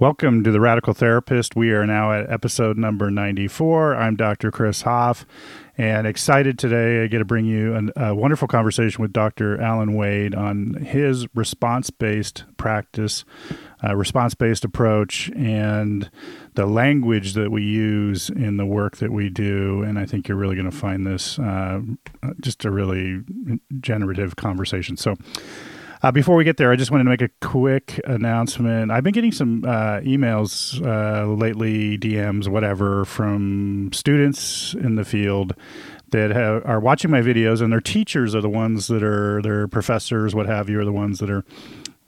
[0.00, 1.56] Welcome to the Radical Therapist.
[1.56, 3.96] We are now at episode number 94.
[3.96, 4.52] I'm Dr.
[4.52, 5.26] Chris Hoff
[5.76, 7.02] and excited today.
[7.02, 9.60] I get to bring you an, a wonderful conversation with Dr.
[9.60, 13.24] Allan Wade on his response based practice,
[13.82, 16.08] uh, response based approach, and
[16.54, 19.82] the language that we use in the work that we do.
[19.82, 21.80] And I think you're really going to find this uh,
[22.40, 23.22] just a really
[23.80, 24.96] generative conversation.
[24.96, 25.16] So,
[26.02, 28.90] uh, before we get there, I just wanted to make a quick announcement.
[28.90, 35.54] I've been getting some uh, emails uh, lately, DMs, whatever, from students in the field
[36.10, 39.68] that have, are watching my videos, and their teachers are the ones that are their
[39.68, 41.44] professors, what have you, are the ones that are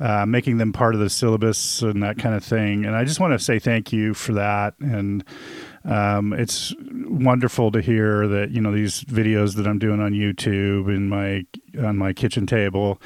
[0.00, 2.86] uh, making them part of the syllabus and that kind of thing.
[2.86, 4.75] And I just want to say thank you for that.
[4.80, 5.22] And
[5.84, 10.88] um, it's wonderful to hear that you know these videos that I'm doing on YouTube
[10.88, 11.45] in my
[11.78, 13.00] on my kitchen table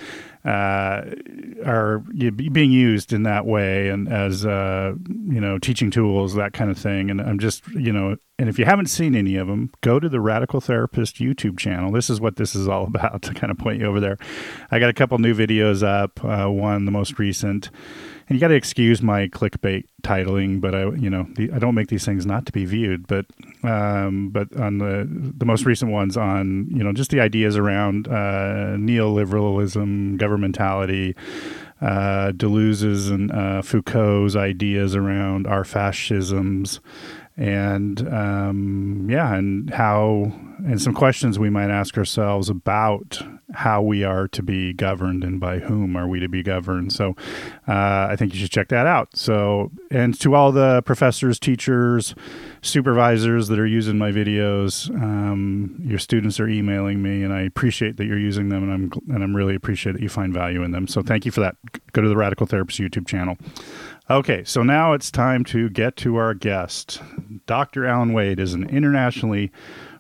[0.44, 6.70] are being used in that way and as uh, you know teaching tools that kind
[6.70, 7.10] of thing.
[7.10, 10.08] And i'm just you know and if you haven't seen any of them go to
[10.08, 11.92] the radical therapist youtube channel.
[11.92, 14.18] This is what this is all about to kind of point you over there.
[14.70, 17.70] I got a couple new videos up uh, one the most recent
[18.28, 21.74] and you got to excuse my clickbait titling, but I, you know, the, I don't
[21.74, 23.06] make these things not to be viewed.
[23.06, 23.26] But,
[23.62, 28.08] um, but on the the most recent ones on, you know, just the ideas around
[28.08, 31.14] uh, neoliberalism, governmentality,
[31.80, 36.80] uh, Deleuze's and uh, Foucault's ideas around our fascisms,
[37.36, 43.20] and um, yeah, and how and some questions we might ask ourselves about
[43.52, 46.92] how we are to be governed and by whom are we to be governed.
[46.92, 47.16] So
[47.68, 49.16] uh, I think you should check that out.
[49.16, 52.14] So, and to all the professors, teachers,
[52.62, 57.96] supervisors that are using my videos, um, your students are emailing me, and I appreciate
[57.96, 60.70] that you're using them, and I'm and I'm really appreciate that you find value in
[60.70, 60.86] them.
[60.86, 61.56] So thank you for that.
[61.92, 63.36] Go to the Radical Therapist YouTube channel.
[64.10, 67.00] Okay, so now it's time to get to our guest.
[67.46, 67.86] Dr.
[67.86, 69.50] Allan Wade is an internationally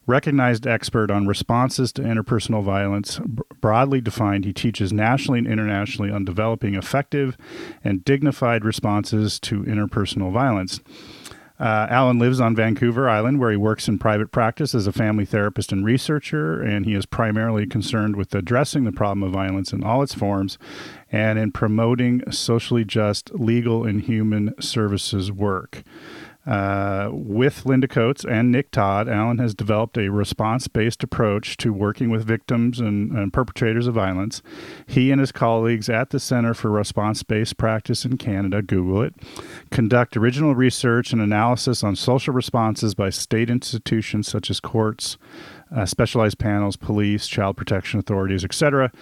[0.06, 3.18] recognized expert on responses to interpersonal violence.
[3.62, 7.38] broadly defined, he teaches nationally and internationally on developing effective
[7.82, 10.80] and dignified responses to interpersonal violence.
[11.58, 15.24] Uh, Allan lives on Vancouver Island, where he works in private practice as a family
[15.24, 19.84] therapist and researcher, and he is primarily concerned with addressing the problem of violence in
[19.84, 20.58] all its forms
[21.12, 25.84] and in promoting socially just legal and human services work.
[26.46, 31.72] Uh, with Linda Coates and Nick Todd, Allan has developed a response based approach to
[31.72, 34.42] working with victims and, and, perpetrators of violence.
[34.86, 39.14] He and his colleagues at the Center for Response Based Practice in Canada, Google it,
[39.70, 45.16] conduct original research and analysis on social responses by state institutions such as courts,
[45.74, 48.92] uh, specialized panels, police, child protection authorities, etc.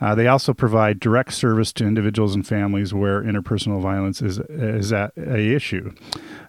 [0.00, 4.92] Uh, they also provide direct service to individuals and families where interpersonal violence is, is
[4.92, 5.92] at a issue.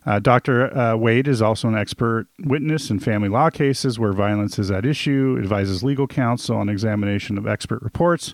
[0.05, 0.75] Uh, Dr.
[0.77, 4.85] Uh, Wade is also an expert witness in family law cases where violence is at
[4.85, 8.33] issue, advises legal counsel on examination of expert reports,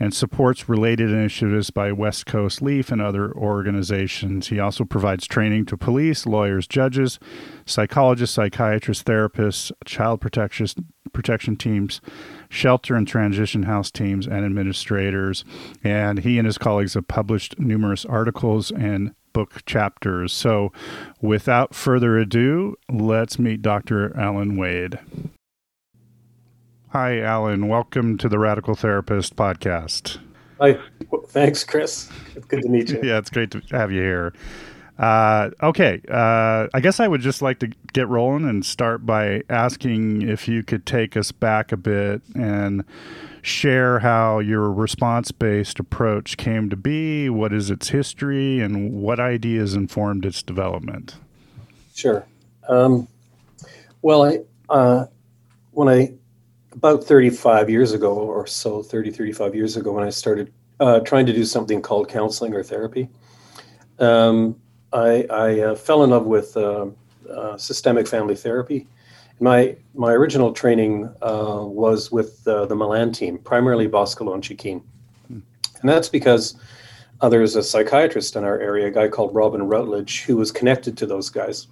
[0.00, 4.48] and supports related initiatives by West Coast Leaf and other organizations.
[4.48, 7.20] He also provides training to police, lawyers, judges,
[7.66, 10.66] psychologists, psychiatrists, therapists, child protection,
[11.12, 12.00] protection teams,
[12.52, 15.44] shelter and transition house teams, and administrators.
[15.82, 20.32] And he and his colleagues have published numerous articles and book chapters.
[20.32, 20.70] So,
[21.20, 24.16] without further ado, let's meet Dr.
[24.16, 24.98] Allan Wade.
[26.90, 27.68] Hi, Allan.
[27.68, 30.18] Welcome to the Radical Therapist podcast.
[30.60, 30.78] Hi.
[31.28, 32.10] Thanks, Chris.
[32.36, 33.00] It's good to meet you.
[33.02, 34.34] yeah, it's great to have you here.
[35.02, 36.00] Uh, okay.
[36.08, 40.46] Uh, I guess I would just like to get rolling and start by asking if
[40.46, 42.84] you could take us back a bit and
[43.42, 49.18] share how your response based approach came to be, what is its history, and what
[49.18, 51.16] ideas informed its development.
[51.96, 52.24] Sure.
[52.68, 53.08] Um,
[54.02, 54.38] well, I,
[54.68, 55.06] uh,
[55.72, 56.14] when I,
[56.70, 61.26] about 35 years ago or so, 30, 35 years ago, when I started uh, trying
[61.26, 63.08] to do something called counseling or therapy,
[63.98, 64.61] um,
[64.92, 66.86] I, I uh, fell in love with uh,
[67.30, 68.86] uh, systemic family therapy
[69.42, 74.82] my my original training uh, was with uh, the Milan team, primarily Boscolo and Cecchin,
[75.26, 75.40] hmm.
[75.80, 76.54] and that's because
[77.20, 80.96] uh, there's a psychiatrist in our area, a guy called Robin Rutledge, who was connected
[80.98, 81.66] to those guys.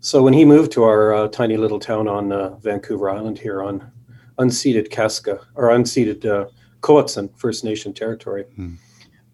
[0.00, 3.62] So when he moved to our uh, tiny little town on uh, Vancouver Island here
[3.62, 3.90] on
[4.38, 6.50] unceded Kaska or unceded uh,
[6.82, 8.44] Cowichan First Nation territory.
[8.56, 8.74] Hmm.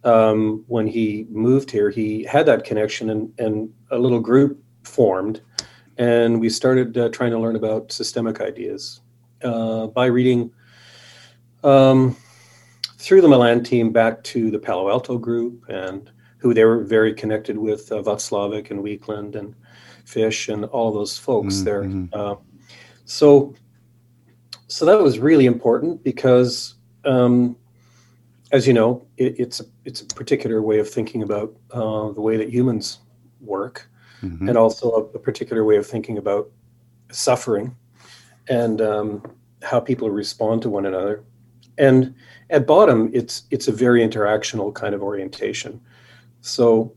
[0.02, 5.43] Um, when he moved here, he had that connection, and, and a little group formed
[6.00, 9.02] and we started uh, trying to learn about systemic ideas
[9.44, 10.50] uh, by reading
[11.62, 12.17] um,
[12.97, 17.12] through the Milan team back to the Palo Alto group and who they were very
[17.12, 19.55] connected with, uh, Watzlawick and Weakland and
[20.06, 22.06] Fish and all those folks mm-hmm.
[22.12, 22.19] there.
[22.19, 22.37] Uh,
[23.05, 23.55] so,
[24.69, 27.56] so that was really important because, um,
[28.52, 32.20] as you know, it, it's a, it's a particular way of thinking about uh, the
[32.20, 32.99] way that humans
[33.41, 33.88] work,
[34.23, 34.49] mm-hmm.
[34.49, 36.50] and also a, a, particular way of thinking about
[37.11, 37.75] suffering
[38.49, 39.23] and um,
[39.62, 41.23] how people respond to one another.
[41.79, 42.14] And
[42.50, 45.81] at bottom, it's it's a very interactional kind of orientation.
[46.41, 46.93] So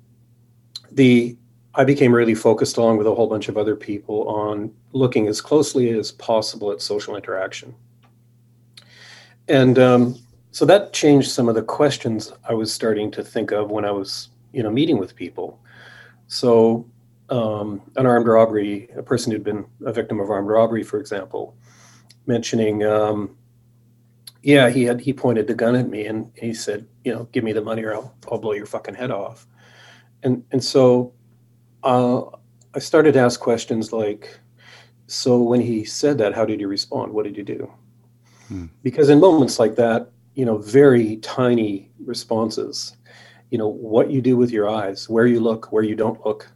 [0.91, 1.37] the
[1.75, 5.41] I became really focused along with a whole bunch of other people on looking as
[5.41, 7.73] closely as possible at social interaction.
[9.47, 10.15] And um,
[10.53, 13.91] so that changed some of the questions I was starting to think of when I
[13.91, 15.59] was, you know, meeting with people.
[16.27, 16.87] So
[17.31, 21.57] um, an armed robbery, a person who'd been a victim of armed robbery, for example,
[22.27, 23.35] mentioning, um,
[24.43, 27.43] yeah, he had he pointed the gun at me and he said, you know, give
[27.43, 29.47] me the money or I'll, I'll blow your fucking head off.
[30.21, 31.13] And and so
[31.83, 32.21] uh,
[32.75, 34.37] I started to ask questions like,
[35.07, 37.11] so when he said that, how did you respond?
[37.11, 37.73] What did you do?
[38.49, 38.65] Hmm.
[38.83, 42.97] Because in moments like that, you know, very tiny responses,
[43.49, 46.49] you know, what you do with your eyes, where you look, where you don't look,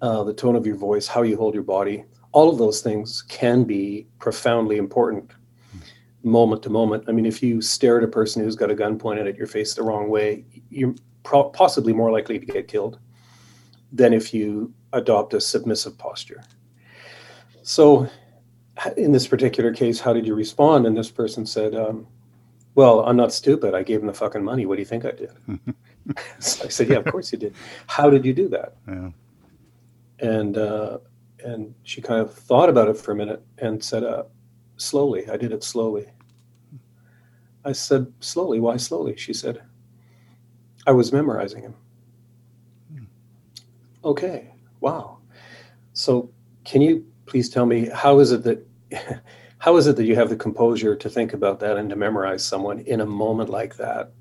[0.00, 3.22] uh, the tone of your voice, how you hold your body, all of those things
[3.22, 5.30] can be profoundly important
[6.24, 7.04] moment to moment.
[7.06, 9.46] I mean, if you stare at a person who's got a gun pointed at your
[9.46, 12.98] face the wrong way, you're pro- possibly more likely to get killed
[13.92, 16.42] than if you adopt a submissive posture.
[17.62, 18.08] So,
[18.96, 20.86] in this particular case, how did you respond?
[20.86, 22.06] And this person said, um,
[22.74, 23.74] Well, I'm not stupid.
[23.74, 24.66] I gave him the fucking money.
[24.66, 25.30] What do you think I did?
[26.40, 27.54] so I said, Yeah, of course you did.
[27.86, 28.76] How did you do that?
[28.88, 29.10] Yeah.
[30.20, 30.98] And, uh,
[31.44, 34.24] and she kind of thought about it for a minute and said, uh,
[34.76, 35.28] Slowly.
[35.30, 36.06] I did it slowly.
[37.64, 38.58] I said, Slowly.
[38.60, 39.16] Why slowly?
[39.16, 39.62] She said,
[40.86, 41.74] I was memorizing him.
[44.04, 44.50] Okay.
[44.80, 45.18] Wow.
[45.92, 46.30] So
[46.64, 48.66] can you please tell me how is it that
[49.64, 52.44] how is it that you have the composure to think about that and to memorize
[52.44, 54.12] someone in a moment like that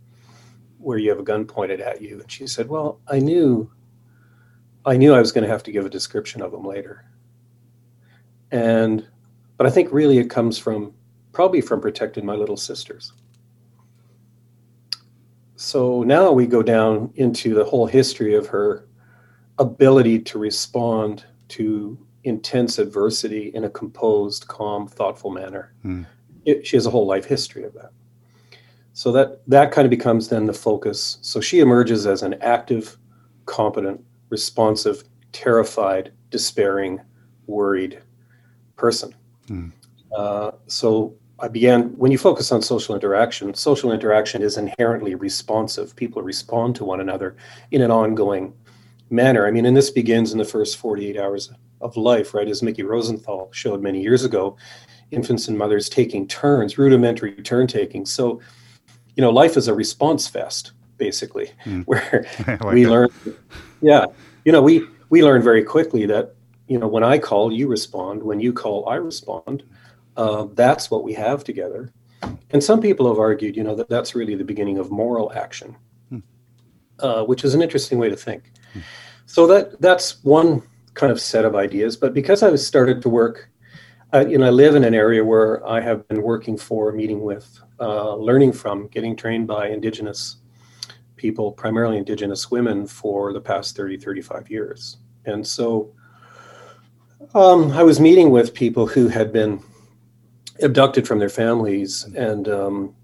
[0.77, 2.21] where you have a gun pointed at you?
[2.21, 3.69] And she said, Well, I knew
[4.85, 7.03] I knew I was going to have to give a description of them later.
[8.51, 9.05] And
[9.57, 10.93] but I think really it comes from
[11.33, 13.11] probably from protecting my little sisters.
[15.57, 18.87] So now we go down into the whole history of her
[19.59, 25.73] ability to respond to intense adversity in a composed, calm, thoughtful manner.
[25.83, 26.05] Mm.
[26.45, 27.91] It, she has a whole life history of that.
[28.93, 31.17] So that that kind of becomes then the focus.
[31.21, 32.97] So she emerges as an active,
[33.45, 37.01] competent, responsive, terrified, despairing,
[37.47, 38.01] worried
[38.75, 39.15] person.
[39.47, 39.71] Mm.
[40.15, 43.53] Uh, so I began when you focus on social interaction.
[43.55, 45.95] Social interaction is inherently responsive.
[45.95, 47.35] People respond to one another
[47.71, 48.53] in an ongoing
[49.09, 49.47] manner.
[49.47, 51.51] I mean, and this begins in the first 48 hours
[51.83, 52.47] of life, right?
[52.47, 54.55] As Mickey Rosenthal showed many years ago,
[55.11, 58.05] infants and mothers taking turns, rudimentary turn taking.
[58.05, 58.41] So,
[59.15, 61.83] you know, life is a response fest, basically, mm.
[61.85, 63.09] where like we learn,
[63.81, 64.05] yeah,
[64.45, 66.33] you know, we we learn very quickly that
[66.67, 68.23] you know when I call, you respond.
[68.23, 69.63] When you call, I respond.
[70.15, 71.91] Uh, that's what we have together.
[72.51, 75.75] And some people have argued, you know, that that's really the beginning of moral action,
[76.09, 76.19] hmm.
[76.99, 78.51] uh, which is an interesting way to think.
[78.73, 78.79] Hmm.
[79.25, 80.61] So that that's one
[80.93, 81.97] kind of set of ideas.
[81.97, 83.49] But because I started to work,
[84.13, 87.21] uh, you know, I live in an area where I have been working for, meeting
[87.21, 90.37] with, uh, learning from, getting trained by Indigenous
[91.15, 94.97] people, primarily Indigenous women, for the past 30, 35 years.
[95.25, 95.93] And so
[97.33, 99.61] um, I was meeting with people who had been
[100.61, 102.95] abducted from their families and um,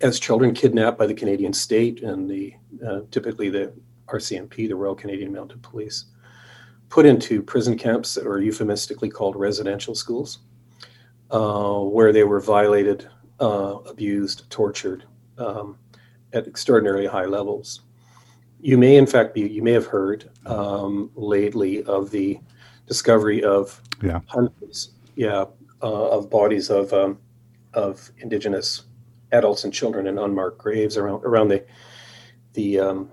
[0.00, 2.54] as children kidnapped by the Canadian state and the
[2.86, 3.72] uh, typically the
[4.06, 6.06] RCMP, the Royal Canadian Mounted Police,
[6.92, 10.40] put into prison camps that were euphemistically called residential schools,
[11.30, 13.08] uh, where they were violated,
[13.40, 15.02] uh, abused, tortured
[15.38, 15.78] um,
[16.34, 17.80] at extraordinarily high levels.
[18.60, 22.38] You may, in fact, be you may have heard um, lately of the
[22.86, 24.20] discovery of yeah.
[24.26, 25.46] hundreds, yeah,
[25.82, 27.18] uh, of bodies of um,
[27.72, 28.82] of indigenous
[29.32, 31.64] adults and children in unmarked graves around around the
[32.52, 33.10] the um,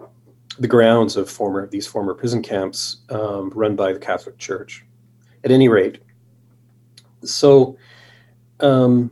[0.59, 4.85] the grounds of former these former prison camps um, run by the Catholic Church.
[5.43, 5.99] At any rate,
[7.23, 7.77] so
[8.59, 9.09] um,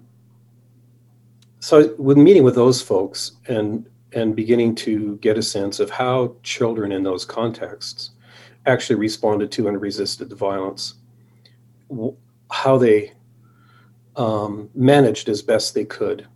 [1.60, 6.36] so with meeting with those folks and and beginning to get a sense of how
[6.44, 8.12] children in those contexts
[8.66, 10.96] actually responded to and resisted the violence,
[12.52, 13.14] how they
[14.18, 16.28] um, managed as best they could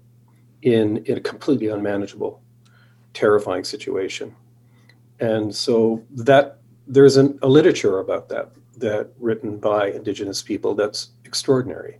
[0.61, 2.41] in, in a completely unmanageable,
[3.13, 4.35] terrifying situation
[5.21, 11.11] and so that there's an, a literature about that that written by indigenous people that's
[11.23, 11.99] extraordinary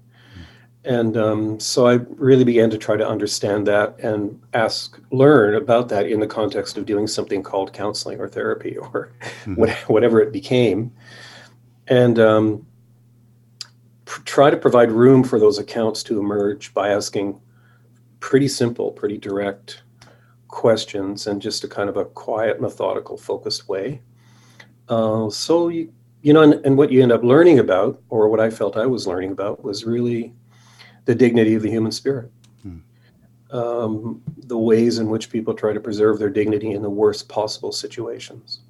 [0.83, 5.87] and um, so i really began to try to understand that and ask learn about
[5.89, 9.13] that in the context of doing something called counseling or therapy or
[9.45, 9.93] mm-hmm.
[9.93, 10.91] whatever it became
[11.87, 12.65] and um,
[14.05, 17.39] pr- try to provide room for those accounts to emerge by asking
[18.19, 19.83] pretty simple pretty direct
[20.51, 24.01] questions and just a kind of a quiet methodical focused way
[24.89, 25.91] uh, so you,
[26.21, 28.85] you know and, and what you end up learning about or what i felt i
[28.85, 30.33] was learning about was really
[31.05, 32.31] the dignity of the human spirit.
[32.63, 32.77] Hmm.
[33.51, 37.71] Um, the ways in which people try to preserve their dignity in the worst possible
[37.71, 38.61] situations.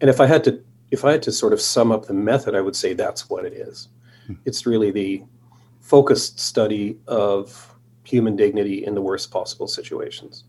[0.00, 2.54] And if I had to, if I had to sort of sum up the method,
[2.54, 3.88] I would say that's what it is.
[4.26, 4.34] Hmm.
[4.44, 5.22] It's really the
[5.80, 7.74] focused study of
[8.04, 10.44] human dignity in the worst possible situations.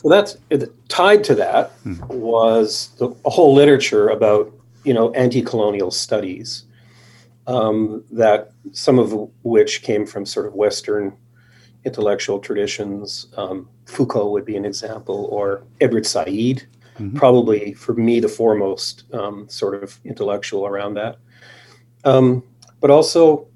[0.00, 0.38] So that's
[0.88, 1.96] tied to that hmm.
[2.08, 4.50] was the, a whole literature about
[4.82, 6.64] you know anti-colonial studies
[7.46, 11.14] um, that some of which came from sort of Western
[11.84, 13.26] intellectual traditions.
[13.36, 17.14] Um, Foucault would be an example, or Edward Said, mm-hmm.
[17.16, 21.18] probably for me the foremost um, sort of intellectual around that.
[22.04, 22.42] Um,
[22.80, 23.48] but also,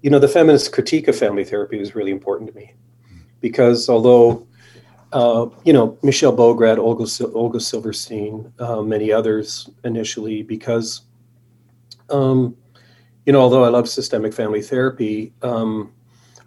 [0.00, 2.72] you know, the feminist critique of family therapy was really important to me
[3.42, 4.46] because although
[5.12, 11.02] uh, you know, Michelle Bograd, Olga, Olga Silverstein, uh, many others initially, because
[12.10, 12.56] um,
[13.26, 15.92] you know, although I love systemic family therapy, um,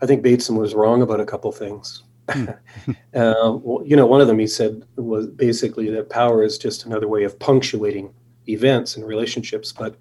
[0.01, 2.03] I think Bateson was wrong about a couple things.
[2.29, 2.45] Hmm.
[3.13, 6.85] uh, well, you know, one of them he said was basically that power is just
[6.85, 8.13] another way of punctuating
[8.47, 9.71] events and relationships.
[9.71, 9.95] But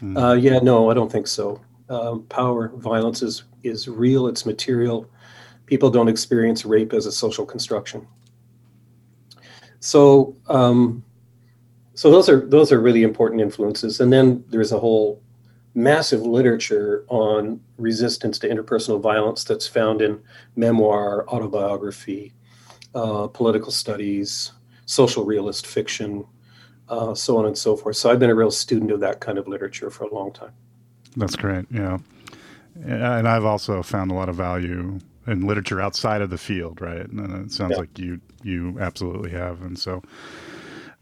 [0.00, 0.20] mm.
[0.20, 1.60] uh, yeah, no, I don't think so.
[1.88, 4.26] Um, power, violence is is real.
[4.26, 5.08] It's material.
[5.66, 8.06] People don't experience rape as a social construction.
[9.80, 11.04] So, um,
[11.94, 14.00] so those are those are really important influences.
[14.00, 15.22] And then there's a whole
[15.74, 20.20] massive literature on resistance to interpersonal violence that's found in
[20.56, 22.32] memoir, autobiography,
[22.94, 24.52] uh, political studies,
[24.86, 26.24] social realist fiction,
[26.88, 27.96] uh, so on and so forth.
[27.96, 30.52] So I've been a real student of that kind of literature for a long time.
[31.16, 31.66] That's great.
[31.70, 31.98] Yeah.
[32.84, 37.06] And I've also found a lot of value in literature outside of the field, right?
[37.08, 37.78] And it sounds yeah.
[37.78, 39.62] like you you absolutely have.
[39.62, 40.02] And so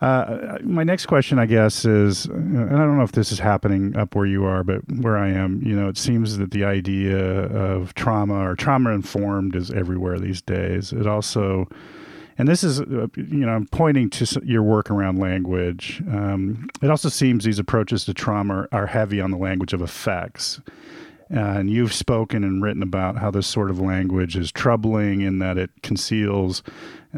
[0.03, 3.97] uh, my next question, I guess, is, and I don't know if this is happening
[3.97, 7.17] up where you are, but where I am, you know, it seems that the idea
[7.17, 10.93] of trauma or trauma informed is everywhere these days.
[10.93, 11.69] It also,
[12.37, 16.03] and this is, uh, you know, I'm pointing to your work around language.
[16.11, 20.61] Um, it also seems these approaches to trauma are heavy on the language of effects.
[21.33, 25.59] And you've spoken and written about how this sort of language is troubling in that
[25.59, 26.63] it conceals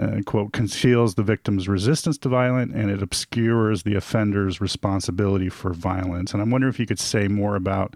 [0.00, 5.72] uh, quote, conceals the victim's resistance to violence and it obscures the offender's responsibility for
[5.72, 6.32] violence.
[6.32, 7.94] And I'm wondering if you could say more about,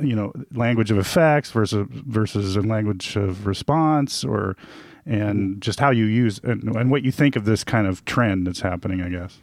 [0.00, 4.56] you know, language of effects versus versus a language of response, or
[5.06, 8.46] and just how you use and, and what you think of this kind of trend
[8.46, 9.00] that's happening.
[9.00, 9.38] I guess.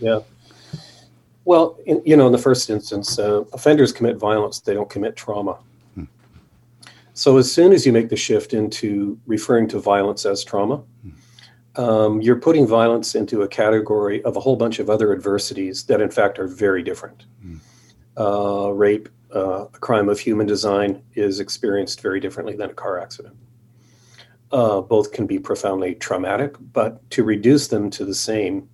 [0.00, 0.20] Yeah.
[1.44, 5.16] Well, in, you know, in the first instance, uh, offenders commit violence; they don't commit
[5.16, 5.58] trauma.
[7.14, 10.82] So as soon as you make the shift into referring to violence as trauma,
[11.76, 16.00] um, you're putting violence into a category of a whole bunch of other adversities that,
[16.00, 17.24] in fact, are very different.
[17.44, 17.60] Mm.
[18.16, 22.98] Uh, rape, uh, a crime of human design, is experienced very differently than a car
[22.98, 23.36] accident.
[24.50, 28.68] Uh, both can be profoundly traumatic, but to reduce them to the same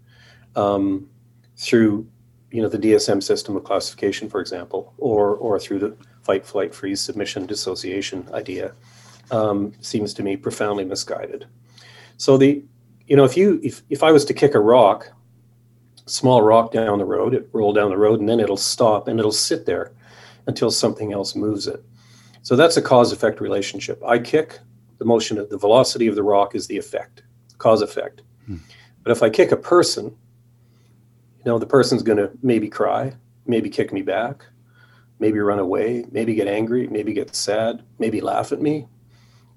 [0.56, 1.08] um,
[1.56, 2.06] through,
[2.50, 6.74] you know, the DSM system of classification, for example, or or through the fight, flight,
[6.74, 8.74] freeze, submission, dissociation idea
[9.30, 11.46] um, seems to me profoundly misguided.
[12.16, 12.62] So the,
[13.06, 15.12] you know, if you if if I was to kick a rock,
[16.06, 19.18] small rock down the road, it roll down the road, and then it'll stop and
[19.18, 19.92] it'll sit there
[20.46, 21.82] until something else moves it.
[22.42, 24.02] So that's a cause effect relationship.
[24.04, 24.58] I kick,
[24.98, 27.22] the motion of the velocity of the rock is the effect,
[27.58, 28.22] cause effect.
[28.46, 28.56] Hmm.
[29.02, 30.16] But if I kick a person,
[31.38, 33.14] you know, the person's going to maybe cry,
[33.46, 34.44] maybe kick me back,
[35.18, 38.86] maybe run away, maybe get angry, maybe get sad, maybe laugh at me.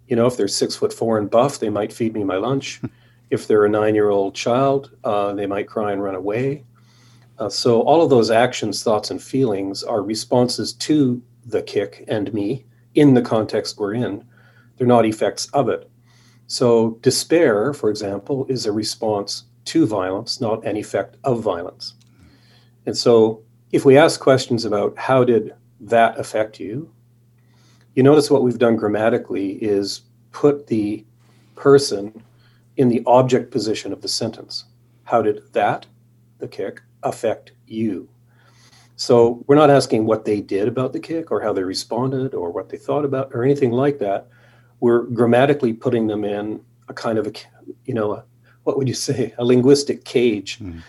[0.08, 2.82] You know, if they're six foot four and buff, they might feed me my lunch.
[3.30, 6.66] if they're a nine year old child, uh, they might cry and run away.
[7.40, 12.32] Uh, so, all of those actions, thoughts, and feelings are responses to the kick and
[12.34, 14.24] me in the context we're in.
[14.78, 15.90] They're not effects of it.
[16.48, 21.96] So, despair, for example, is a response to violence, not an effect of violence.
[22.86, 26.91] And so, if we ask questions about how did that affect you,
[27.96, 30.01] you notice what we've done grammatically is
[30.32, 31.06] put the
[31.56, 32.24] person
[32.77, 34.65] in the object position of the sentence.
[35.03, 35.86] How did that
[36.39, 38.10] the kick affect you?
[38.96, 42.51] So we're not asking what they did about the kick or how they responded or
[42.51, 44.27] what they thought about or anything like that.
[44.80, 47.34] We're grammatically putting them in a kind of a,
[47.86, 48.25] you know, a,
[48.72, 50.82] what would you say, a linguistic cage, mm.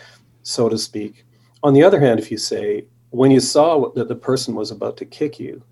[0.44, 1.24] so to speak.
[1.64, 4.96] On the other hand, if you say, when you saw that the person was about
[4.98, 5.64] to kick you,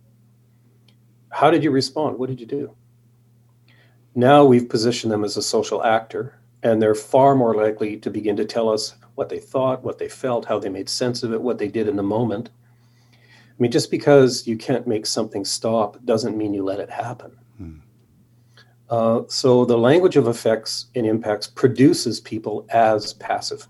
[1.31, 2.19] how did you respond?
[2.19, 2.75] What did you do?
[4.17, 8.37] Now we've positioned them as a social actor, and they're far more likely to begin
[8.39, 11.41] to tell us what they thought, what they felt, how they made sense of it,
[11.41, 12.51] what they did in the moment.
[13.13, 17.39] I mean, just because you can't make something stop doesn't mean you let it happen.
[17.57, 17.79] Hmm.
[18.91, 23.69] Uh, so the language of effects and impacts produces people as passive.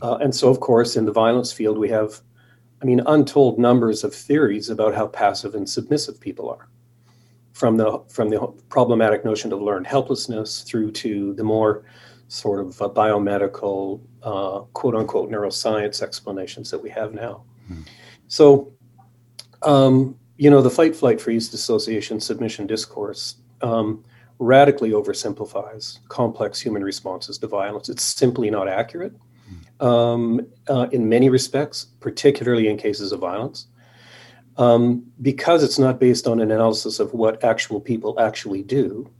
[0.00, 2.20] Uh, and so, of course, in the violence field, we have,
[2.82, 6.68] I mean, untold numbers of theories about how passive and submissive people are
[7.52, 11.84] from the from the problematic notion of learned helplessness through to the more
[12.28, 17.44] sort of uh, biomedical uh, quote unquote neuroscience explanations that we have now.
[17.68, 17.82] Hmm.
[18.28, 18.72] So,
[19.62, 24.04] um, you know, the fight, flight, freeze, dissociation, submission discourse um,
[24.38, 27.88] radically oversimplifies complex human responses to violence.
[27.88, 29.14] It's simply not accurate
[29.48, 29.86] hmm.
[29.86, 33.68] um, uh, in many respects, particularly in cases of violence
[34.58, 39.10] um, because it's not based on an analysis of what actual people actually do.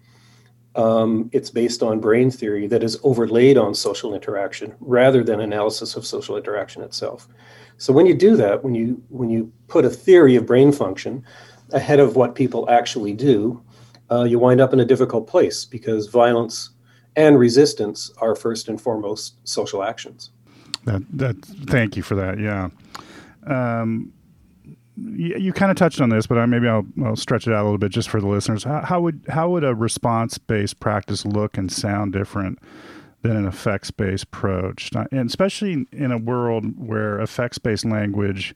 [0.74, 5.96] Um, it's based on brain theory that is overlaid on social interaction rather than analysis
[5.96, 7.28] of social interaction itself.
[7.78, 11.24] So when you do that, when you when you put a theory of brain function
[11.72, 13.62] ahead of what people actually do,
[14.10, 16.70] uh, you wind up in a difficult place because violence
[17.16, 20.30] and resistance are first and foremost social actions.
[20.84, 22.38] That, that thank you for that.
[22.38, 22.68] Yeah.
[23.46, 24.12] Um,
[24.96, 27.62] you, you kind of touched on this, but I, maybe I'll, I'll, stretch it out
[27.62, 28.64] a little bit just for the listeners.
[28.64, 32.58] How, how would how would a response based practice look and sound different
[33.22, 38.54] than an effects based approach, and especially in a world where effects based language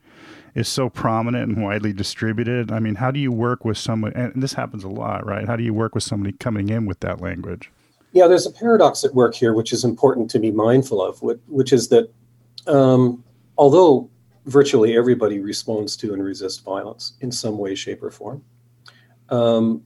[0.54, 2.70] is so prominent and widely distributed?
[2.72, 4.12] I mean, how do you work with someone?
[4.14, 5.46] And this happens a lot, right?
[5.46, 7.70] How do you work with somebody coming in with that language?
[8.12, 11.72] Yeah, there's a paradox at work here, which is important to be mindful of, which
[11.72, 12.12] is that
[12.66, 13.22] um,
[13.57, 14.11] although
[14.46, 18.42] virtually everybody responds to and resists violence in some way, shape, or form.
[19.29, 19.83] Um,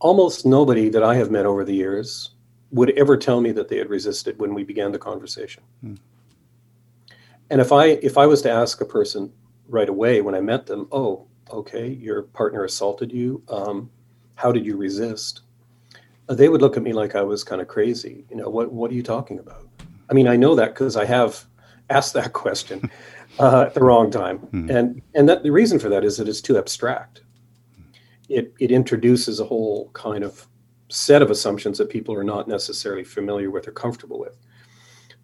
[0.00, 2.30] almost nobody that I have met over the years
[2.70, 5.62] would ever tell me that they had resisted when we began the conversation.
[5.80, 5.94] Hmm.
[7.50, 9.32] And if I if I was to ask a person
[9.68, 13.42] right away when I met them, oh, okay, your partner assaulted you.
[13.48, 13.90] Um,
[14.34, 15.42] how did you resist?
[16.28, 18.24] Uh, they would look at me like I was kind of crazy.
[18.30, 19.66] You know, what what are you talking about?
[20.10, 21.44] I mean, I know that because I have
[21.90, 22.90] asked that question
[23.38, 24.38] uh, at the wrong time.
[24.38, 24.70] Mm-hmm.
[24.70, 27.22] And and that the reason for that is that it's too abstract.
[28.28, 30.46] It it introduces a whole kind of
[30.90, 34.36] set of assumptions that people are not necessarily familiar with or comfortable with.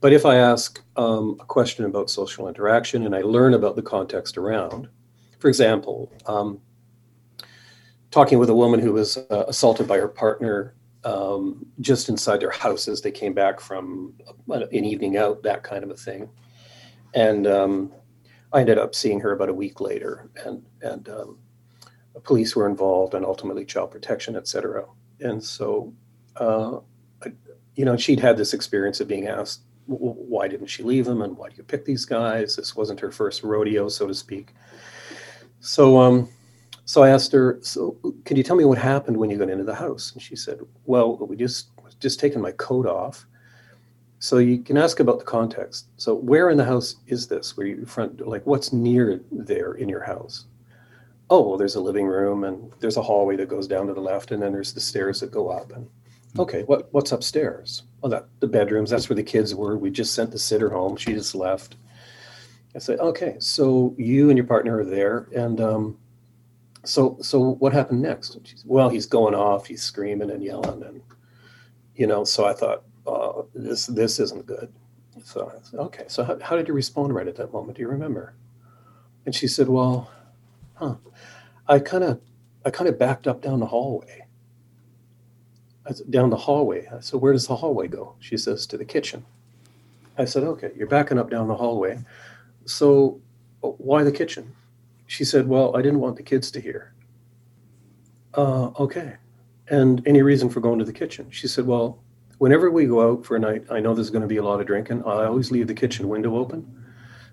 [0.04, 3.80] But if I ask um, a question about social interaction and I learn about the
[3.80, 4.86] context around,
[5.38, 6.60] for example, um,
[8.10, 12.50] talking with a woman who was uh, assaulted by her partner um, just inside their
[12.50, 14.12] house as they came back from
[14.50, 16.28] an evening out, that kind of a thing.
[17.14, 17.90] And um,
[18.52, 21.38] I ended up seeing her about a week later, and and um,
[22.24, 24.84] police were involved, and ultimately child protection, et cetera.
[25.20, 25.94] And so,
[26.36, 26.80] uh,
[27.24, 27.32] I,
[27.74, 31.36] you know, she'd had this experience of being asked, why didn't she leave him, and
[31.36, 32.56] why do you pick these guys?
[32.56, 34.54] This wasn't her first rodeo, so to speak.
[35.60, 36.28] So, um,
[36.84, 39.64] so I asked her, so can you tell me what happened when you got into
[39.64, 40.12] the house?
[40.12, 41.68] And she said, well, we just
[42.00, 43.24] just taken my coat off
[44.18, 45.88] so you can ask about the context.
[45.96, 47.56] So where in the house is this?
[47.56, 50.46] Where you front like what's near there in your house?
[51.30, 54.00] Oh, well, there's a living room and there's a hallway that goes down to the
[54.00, 55.72] left, and then there's the stairs that go up.
[55.72, 55.88] And
[56.38, 57.82] okay, what what's upstairs?
[58.04, 58.90] Oh, that the bedrooms.
[58.90, 59.78] That's where the kids were.
[59.78, 60.96] We just sent the sitter home.
[60.96, 61.76] She just left.
[62.76, 65.98] I said, okay, so you and your partner are there, and um,
[66.84, 68.34] so so what happened next?
[68.34, 69.66] Said, well, he's going off.
[69.66, 71.00] He's screaming and yelling, and
[71.96, 72.24] you know.
[72.24, 74.70] So I thought, uh, this this isn't good.
[75.24, 76.04] So I said, okay.
[76.08, 77.78] So how, how did you respond right at that moment?
[77.78, 78.34] Do you remember?
[79.24, 80.10] And she said, well,
[80.74, 80.96] huh.
[81.66, 82.20] I kind of
[82.66, 84.23] I kind of backed up down the hallway.
[86.08, 86.88] Down the hallway.
[86.88, 88.14] I said, where does the hallway go?
[88.18, 89.24] She says, to the kitchen.
[90.16, 91.98] I said, okay, you're backing up down the hallway.
[92.64, 93.20] So
[93.60, 94.54] why the kitchen?
[95.06, 96.94] She said, well, I didn't want the kids to hear.
[98.32, 99.16] Uh, okay.
[99.68, 101.30] And any reason for going to the kitchen?
[101.30, 102.02] She said, well,
[102.38, 104.60] whenever we go out for a night, I know there's going to be a lot
[104.60, 105.02] of drinking.
[105.04, 106.84] I always leave the kitchen window open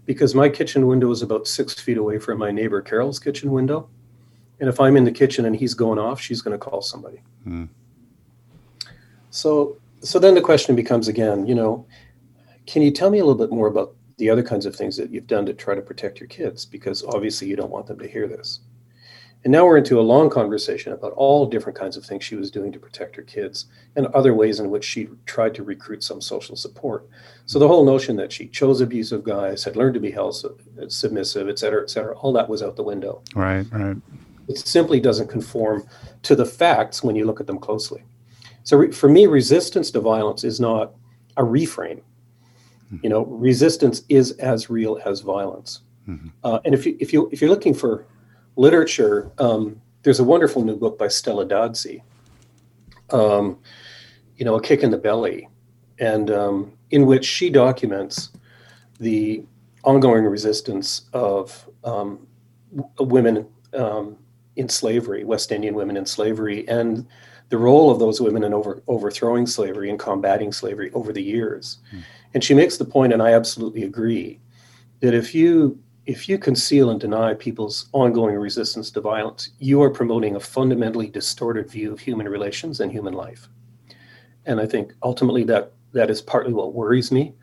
[0.05, 3.89] because my kitchen window is about six feet away from my neighbor Carol's kitchen window.
[4.59, 7.21] And if I'm in the kitchen and he's going off, she's going to call somebody.
[7.43, 7.65] Hmm.
[9.31, 11.85] So, so then the question becomes again, you know,
[12.67, 15.09] can you tell me a little bit more about the other kinds of things that
[15.09, 18.07] you've done to try to protect your kids, because obviously you don't want them to
[18.07, 18.59] hear this.
[19.43, 22.51] And now we're into a long conversation about all different kinds of things she was
[22.51, 23.65] doing to protect her kids
[23.95, 27.09] and other ways in which she tried to recruit some social support.
[27.47, 30.35] So the whole notion that she chose abusive guys, had learned to be held
[30.89, 33.23] submissive, et cetera, et cetera, all that was out the window.
[33.33, 33.97] Right, right.
[34.47, 35.87] It simply doesn't conform
[36.21, 38.03] to the facts when you look at them closely.
[38.63, 40.93] So re- for me, resistance to violence is not
[41.37, 42.01] a reframe.
[42.91, 42.97] Mm-hmm.
[43.03, 45.81] You know, resistance is as real as violence.
[46.07, 46.27] Mm-hmm.
[46.43, 48.05] Uh, and if you if you if you're looking for
[48.55, 52.01] literature, um, there's a wonderful new book by Stella Dadzie,
[53.11, 53.59] um,
[54.35, 55.47] you know, A Kick in the Belly,
[55.99, 58.29] and um, in which she documents
[58.99, 59.43] the
[59.83, 62.27] ongoing resistance of um,
[62.99, 64.17] women um,
[64.55, 67.07] in slavery, West Indian women in slavery, and
[67.51, 71.79] the role of those women in over, overthrowing slavery and combating slavery over the years.
[71.93, 72.01] Mm.
[72.33, 74.39] And she makes the point, and I absolutely agree,
[75.01, 79.89] that if you if you conceal and deny people's ongoing resistance to violence, you are
[79.91, 83.47] promoting a fundamentally distorted view of human relations and human life.
[84.47, 87.35] And I think ultimately that that is partly what worries me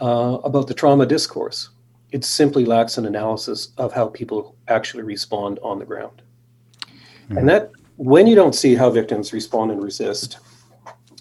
[0.00, 1.70] uh, about the trauma discourse.
[2.10, 6.22] It simply lacks an analysis of how people actually respond on the ground.
[6.80, 7.38] Mm-hmm.
[7.38, 10.38] And that when you don't see how victims respond and resist,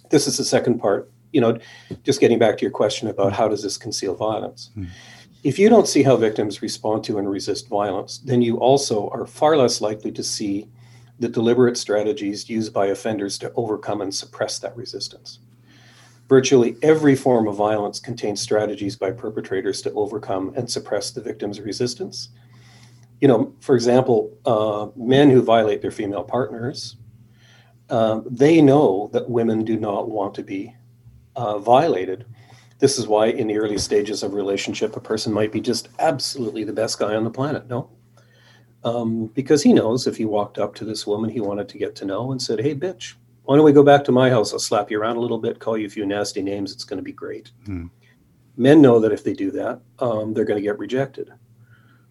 [0.10, 1.12] this is the second part.
[1.34, 1.60] You know,
[2.04, 4.72] just getting back to your question about how does this conceal violence?
[4.72, 4.90] Mm-hmm
[5.44, 9.26] if you don't see how victims respond to and resist violence, then you also are
[9.26, 10.68] far less likely to see
[11.20, 15.40] the deliberate strategies used by offenders to overcome and suppress that resistance.
[16.28, 21.60] Virtually every form of violence contains strategies by perpetrators to overcome and suppress the victim's
[21.60, 22.30] resistance.
[23.22, 26.96] You know, for example, uh, men who violate their female partners,
[27.90, 30.76] uh, they know that women do not want to be
[31.36, 32.26] uh, violated
[32.80, 36.64] this is why, in the early stages of relationship, a person might be just absolutely
[36.64, 37.68] the best guy on the planet.
[37.68, 37.90] No,
[38.86, 41.94] um, because he knows if he walked up to this woman he wanted to get
[41.98, 44.54] to know and said, "Hey, bitch, why don't we go back to my house?
[44.54, 46.72] I'll slap you around a little bit, call you a few nasty names.
[46.72, 47.88] It's going to be great." Hmm.
[48.56, 51.32] Men know that if they do that, um, they're going to get rejected.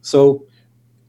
[0.03, 0.47] So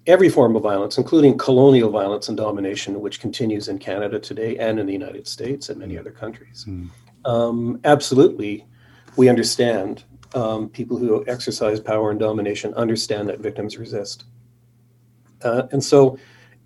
[0.07, 4.79] every form of violence, including colonial violence and domination, which continues in Canada today and
[4.79, 6.65] in the United States and many other countries.
[6.67, 6.89] Mm.
[7.25, 8.65] Um, absolutely
[9.19, 14.23] we understand um, people who exercise power and domination understand that victims resist.
[15.43, 16.17] Uh, and so,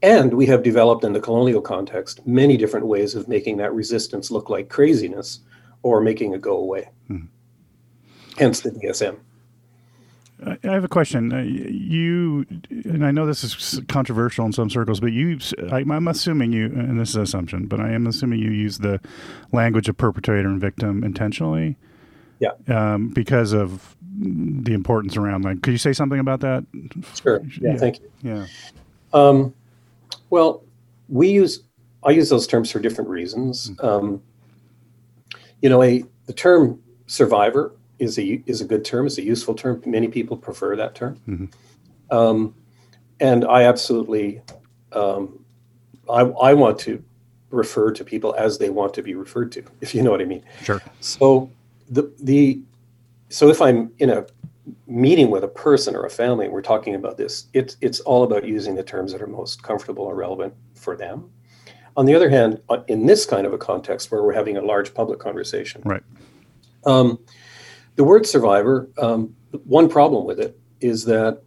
[0.01, 4.29] and we have developed in the colonial context many different ways of making that resistance
[4.29, 5.39] look like craziness
[5.81, 6.89] or making it go away.
[7.07, 7.25] Hmm.
[8.37, 9.17] Hence the DSM.
[10.45, 11.31] I have a question.
[11.31, 15.39] Uh, you, and I know this is controversial in some circles, but you,
[15.71, 18.79] I, am assuming you, and this is an assumption, but I am assuming you use
[18.79, 18.99] the
[19.51, 21.77] language of perpetrator and victim intentionally.
[22.39, 22.51] Yeah.
[22.67, 26.65] Um, because of the importance around like, could you say something about that?
[27.21, 27.41] Sure.
[27.61, 27.71] Yeah.
[27.71, 27.77] yeah.
[27.77, 28.11] Thank you.
[28.21, 28.45] Yeah.
[29.13, 29.53] Um,
[30.29, 30.63] well,
[31.09, 31.63] we use
[32.03, 33.69] I use those terms for different reasons.
[33.71, 33.85] Mm-hmm.
[33.85, 34.23] Um,
[35.61, 37.71] you know, a the term survivor
[38.03, 39.05] is a is a good term.
[39.07, 39.81] It's a useful term.
[39.85, 41.19] Many people prefer that term.
[41.27, 42.15] Mm-hmm.
[42.15, 42.53] Um,
[43.19, 44.41] and I absolutely,
[44.91, 45.43] um,
[46.09, 47.03] I, I want to
[47.49, 50.25] refer to people as they want to be referred to, if you know what I
[50.25, 50.43] mean.
[50.63, 50.81] Sure.
[50.99, 51.49] So
[51.89, 52.61] the the
[53.29, 54.25] so if I'm in a
[54.87, 58.23] meeting with a person or a family and we're talking about this, it's it's all
[58.23, 61.29] about using the terms that are most comfortable or relevant for them.
[61.95, 64.61] On the other hand, uh, in this kind of a context where we're having a
[64.61, 66.03] large public conversation, right?
[66.85, 67.19] Um,
[67.95, 71.41] the word survivor, um, one problem with it is that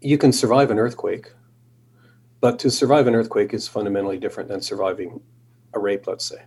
[0.00, 1.32] you can survive an earthquake,
[2.40, 5.20] but to survive an earthquake is fundamentally different than surviving
[5.72, 6.42] a rape, let's say.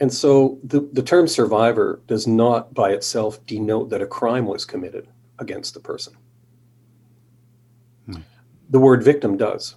[0.00, 4.64] And so the, the term survivor does not by itself denote that a crime was
[4.64, 6.16] committed against the person.
[8.06, 8.20] Hmm.
[8.70, 9.76] The word victim does.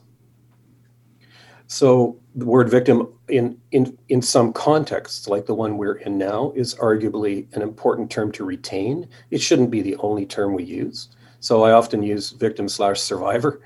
[1.68, 6.54] So the word victim in, in, in some contexts, like the one we're in now,
[6.56, 9.10] is arguably an important term to retain.
[9.32, 11.10] It shouldn't be the only term we use.
[11.40, 13.62] So I often use victim slash survivor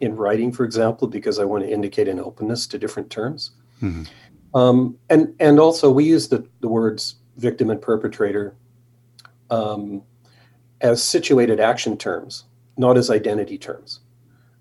[0.00, 3.50] in writing, for example, because I want to indicate an openness to different terms.
[3.82, 4.04] Mm-hmm.
[4.56, 8.56] Um, and and also we use the, the words victim and perpetrator
[9.50, 10.02] um,
[10.80, 12.44] as situated action terms,
[12.78, 14.00] not as identity terms.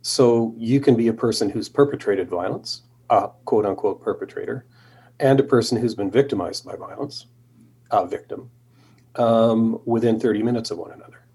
[0.01, 4.65] So you can be a person who's perpetrated violence, a quote unquote perpetrator,
[5.19, 7.27] and a person who's been victimized by violence,
[7.91, 8.49] a victim,
[9.15, 11.25] um, within 30 minutes of one another.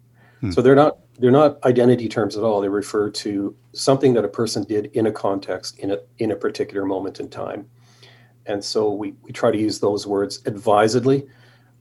[0.41, 0.51] Hmm.
[0.51, 2.61] So they're not they're not identity terms at all.
[2.61, 6.37] They refer to something that a person did in a context in a in a
[6.37, 7.69] particular moment in time
[8.49, 11.27] and so we, we try to use those words advisedly.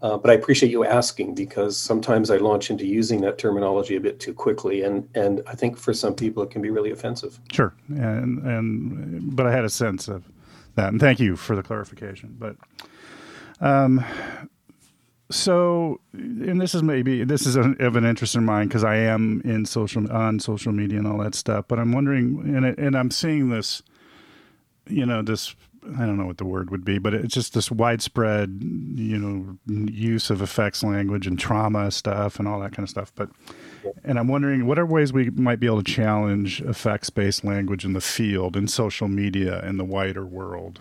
[0.01, 3.99] Uh, but I appreciate you asking because sometimes I launch into using that terminology a
[3.99, 7.39] bit too quickly, and and I think for some people it can be really offensive.
[7.51, 10.29] Sure, and and but I had a sense of
[10.75, 12.35] that, and thank you for the clarification.
[12.37, 12.57] But
[13.59, 14.05] um,
[15.31, 18.97] so, and this is maybe this is a, of an interest in mine because I
[18.97, 21.65] am in social on social media and all that stuff.
[21.67, 23.81] But I'm wondering, and and I'm seeing this,
[24.87, 25.55] you know, this
[25.95, 29.57] I don't know what the word would be, but it's just this widespread, you know,
[29.91, 33.11] use of effects language and trauma stuff and all that kind of stuff.
[33.15, 33.29] But,
[34.03, 37.85] and I'm wondering what are ways we might be able to challenge effects based language
[37.85, 40.79] in the field, in social media, in the wider world?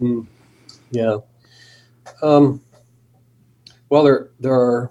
[0.00, 0.26] Mm.
[0.90, 1.18] Yeah.
[2.22, 2.60] Um,
[3.88, 4.90] well, there, there are,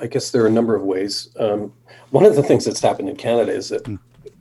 [0.00, 1.28] I guess there are a number of ways.
[1.38, 1.72] Um,
[2.10, 3.98] one of the things that's happened in Canada is that, mm.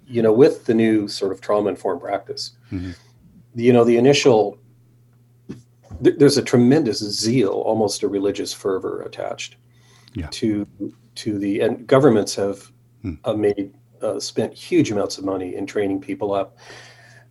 [0.08, 2.92] you know, with the new sort of trauma informed practice, mm-hmm
[3.60, 4.58] you know the initial
[6.02, 9.58] there's a tremendous zeal almost a religious fervor attached
[10.14, 10.28] yeah.
[10.32, 10.68] to
[11.16, 13.16] to the and governments have hmm.
[13.26, 16.58] uh, made uh, spent huge amounts of money in training people up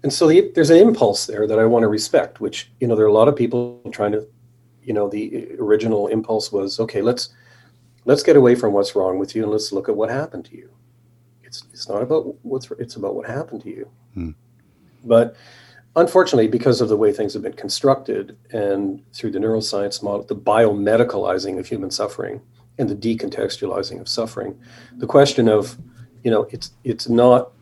[0.03, 2.95] and so the, there's an impulse there that i want to respect which you know
[2.95, 4.27] there are a lot of people trying to
[4.83, 7.31] you know the original impulse was okay let's
[8.05, 10.57] let's get away from what's wrong with you and let's look at what happened to
[10.57, 10.71] you
[11.43, 14.31] it's it's not about what's it's about what happened to you hmm.
[15.05, 15.37] but
[15.96, 20.37] unfortunately, because of the way things have been constructed and through the neuroscience model, the
[20.37, 22.40] biomedicalizing of human suffering
[22.79, 24.59] and the decontextualizing of suffering,
[24.96, 25.77] the question of,
[26.22, 27.53] you know, it's it's not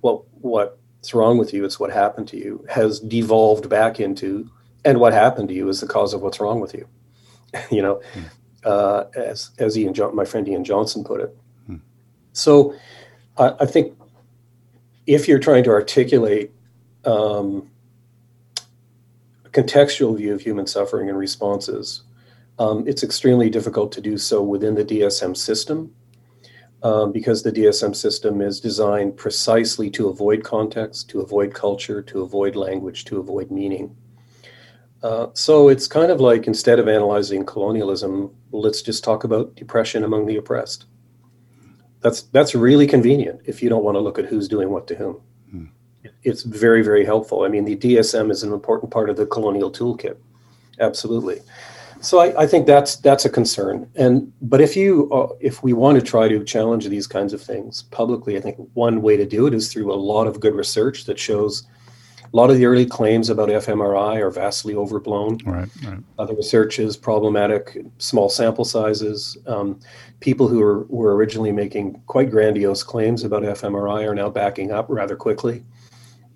[0.00, 4.48] what what's wrong with you, it's what happened to you, has devolved back into,
[4.84, 6.86] and what happened to you is the cause of what's wrong with you.
[7.70, 8.24] you know, mm.
[8.64, 11.36] uh, as as Ian, John, my friend Ian Johnson put it.
[11.68, 11.80] Mm.
[12.32, 12.74] So,
[13.36, 13.96] I, I think
[15.06, 16.52] if you're trying to articulate
[17.04, 17.70] um,
[19.52, 22.02] contextual view of human suffering and responses.
[22.58, 25.94] Um, it's extremely difficult to do so within the DSM system
[26.82, 32.22] um, because the DSM system is designed precisely to avoid context, to avoid culture, to
[32.22, 33.94] avoid language, to avoid meaning.
[35.02, 40.04] Uh, so it's kind of like instead of analyzing colonialism, let's just talk about depression
[40.04, 40.86] among the oppressed.
[42.00, 44.94] That's that's really convenient if you don't want to look at who's doing what to
[44.96, 45.20] whom
[46.24, 49.70] it's very very helpful i mean the dsm is an important part of the colonial
[49.70, 50.16] toolkit
[50.80, 51.40] absolutely
[52.00, 55.72] so I, I think that's that's a concern and but if you uh, if we
[55.72, 59.26] want to try to challenge these kinds of things publicly i think one way to
[59.26, 61.64] do it is through a lot of good research that shows
[62.32, 65.38] a lot of the early claims about fMRI are vastly overblown.
[65.44, 65.98] Right, right.
[66.18, 69.36] Other research is problematic, small sample sizes.
[69.46, 69.78] Um,
[70.20, 74.86] people who were, were originally making quite grandiose claims about fMRI are now backing up
[74.88, 75.62] rather quickly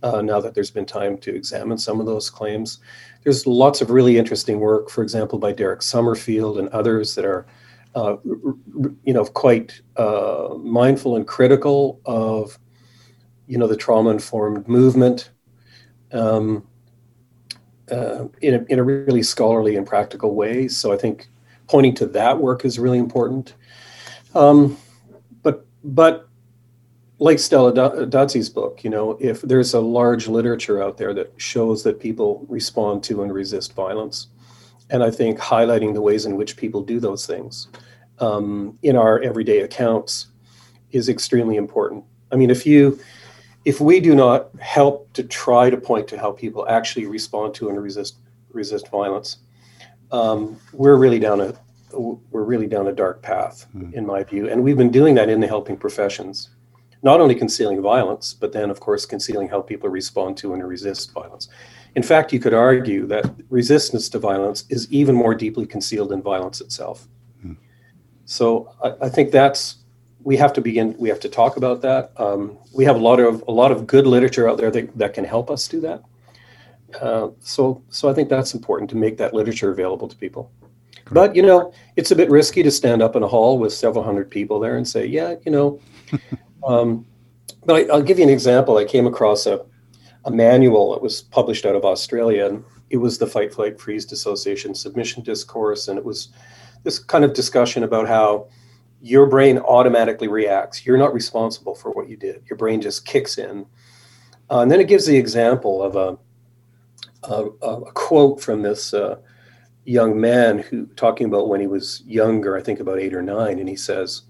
[0.07, 2.79] uh, now that there's been time to examine some of those claims.
[3.23, 7.47] There's lots of really interesting work, for example, by Derek Summerfield and others that are,
[7.95, 8.17] uh,
[9.07, 12.59] you know, quite uh, mindful and critical of,
[13.49, 15.31] you know, the trauma-informed movement
[16.13, 16.67] um,
[17.91, 20.69] uh, in, a, in a really scholarly and practical way.
[20.69, 21.29] So I think
[21.67, 23.55] pointing to that work is really important.
[24.35, 24.77] Um,
[25.43, 26.29] but but
[27.19, 31.83] like Stella Dadzie's book, you know, if there's a large literature out there that shows
[31.85, 34.29] that people respond to and resist violence,
[34.91, 37.69] and I think highlighting the ways in which people do those things
[38.19, 40.27] um, in our everyday accounts
[40.93, 42.05] is extremely important.
[42.31, 42.99] I mean, if you
[43.65, 47.69] if we do not help to try to point to how people actually respond to
[47.69, 48.17] and resist
[48.53, 49.39] resist violence,
[50.13, 51.55] um, we're really down a
[51.93, 53.93] we're really down a dark path, mm.
[53.95, 54.51] in my view.
[54.51, 56.51] And we've been doing that in the helping professions
[57.07, 61.13] not only concealing violence, but then, of course, concealing how people respond to and resist
[61.13, 61.49] violence.
[61.95, 66.21] In fact, you could argue that resistance to violence is even more deeply concealed than
[66.21, 67.07] violence itself.
[67.41, 67.53] Hmm.
[68.25, 69.77] So I, I, think that's
[70.25, 70.97] we have to begin.
[70.99, 72.11] We have to talk about that.
[72.17, 75.15] Um, we have a lot of a lot of good literature out there that, that
[75.15, 76.03] can help us do that.
[77.01, 80.51] Uh, so so I think that's important to make that literature available to people.
[81.05, 81.15] Correct.
[81.15, 84.03] But you know, it's a bit risky to stand up in a hall with several
[84.03, 85.81] hundred people there and say, "Yeah, you know,
[86.65, 87.07] Um,
[87.65, 88.79] but I, will give you an example.
[88.79, 89.65] I came across a,
[90.25, 94.07] a manual that was published out of Australia, and it was the Fight, Flight, Freeze
[94.07, 96.29] Dissociation Submission Discourse, and it was
[96.85, 98.49] this kind of discussion about how
[99.01, 100.87] your brain automatically reacts.
[100.87, 102.43] You're not responsible for what you did.
[102.49, 103.67] Your brain just kicks in,
[104.51, 106.19] uh, and then it gives the example of a
[107.25, 109.17] a, a quote from this uh,
[109.85, 113.59] young man who talking about when he was younger, I think about eight or nine,
[113.59, 114.23] and he says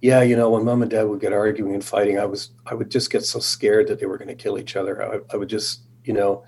[0.00, 2.74] yeah, you know, when mom and dad would get arguing and fighting, I was, I
[2.74, 5.02] would just get so scared that they were going to kill each other.
[5.02, 6.44] I, I would just, you know,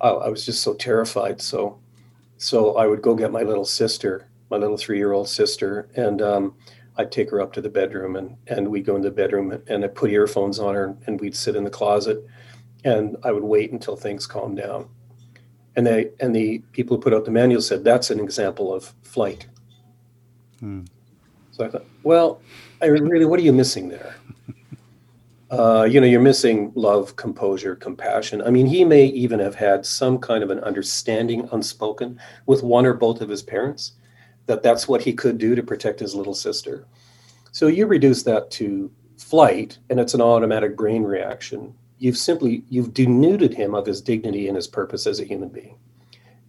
[0.00, 1.40] I, I, was just so terrified.
[1.40, 1.80] So
[2.36, 6.54] So I would go get my little sister, my little three-year-old sister, and um,
[6.96, 9.84] I'd take her up to the bedroom, and and we'd go into the bedroom, and
[9.84, 12.24] I'd put earphones on her, and we'd sit in the closet,
[12.84, 14.88] and I would wait until things calmed down.
[15.76, 18.92] And they and the people who put out the manual said that's an example of
[19.02, 19.46] flight.
[20.60, 20.82] Hmm.
[21.50, 22.40] So I thought, well,
[22.84, 24.14] I really, what are you missing there?
[25.50, 28.42] Uh, you know, you're missing love, composure, compassion.
[28.42, 32.84] I mean, he may even have had some kind of an understanding unspoken with one
[32.84, 33.92] or both of his parents
[34.44, 36.86] that that's what he could do to protect his little sister.
[37.52, 41.74] So you reduce that to flight, and it's an automatic brain reaction.
[41.98, 45.78] You've simply you've denuded him of his dignity and his purpose as a human being.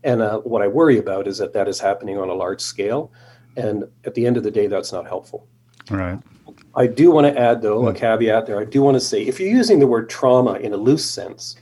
[0.03, 3.13] And uh, what I worry about is that that is happening on a large scale,
[3.55, 5.47] and at the end of the day, that's not helpful.
[5.89, 6.19] Right.
[6.75, 8.59] I do want to add, though, a caveat there.
[8.59, 11.55] I do want to say if you're using the word trauma in a loose sense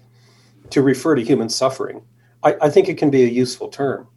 [0.71, 2.01] to refer to human suffering,
[2.43, 4.07] I, I think it can be a useful term.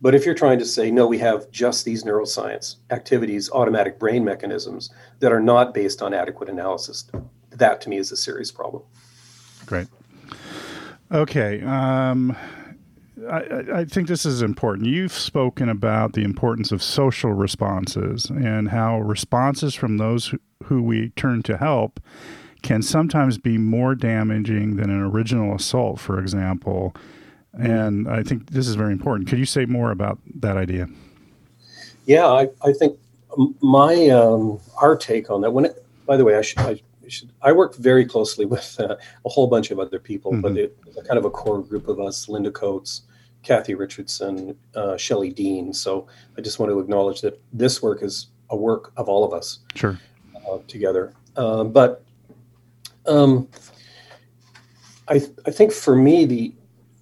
[0.00, 4.24] But if you're trying to say, no, we have just these neuroscience activities, automatic brain
[4.24, 7.10] mechanisms that are not based on adequate analysis,
[7.50, 8.82] that to me is a serious problem.
[9.66, 9.86] Great.
[11.10, 11.62] Okay.
[11.62, 12.36] Um,
[13.30, 14.88] I, I, think this is important.
[14.88, 20.82] You've spoken about the importance of social responses and how responses from those who, who
[20.82, 22.00] we turn to help
[22.62, 26.94] can sometimes be more damaging than an original assault, for example.
[27.52, 29.28] And I think this is very important.
[29.28, 30.88] Could you say more about that idea?
[32.06, 32.98] Yeah, I, I think
[33.60, 35.52] my um, our take on that.
[35.52, 38.96] When it, by the way, I should I, should, I work very closely with uh,
[39.24, 40.40] a whole bunch of other people, mm-hmm.
[40.40, 43.02] but it, kind of a core group of us: Linda Coates,
[43.42, 45.72] Cathy Richardson, uh, Shelley Dean.
[45.72, 49.32] So I just want to acknowledge that this work is a work of all of
[49.32, 49.60] us.
[49.74, 49.98] Sure.
[50.46, 52.04] Uh, together, uh, but
[53.06, 53.48] um,
[55.08, 56.54] I I think for me the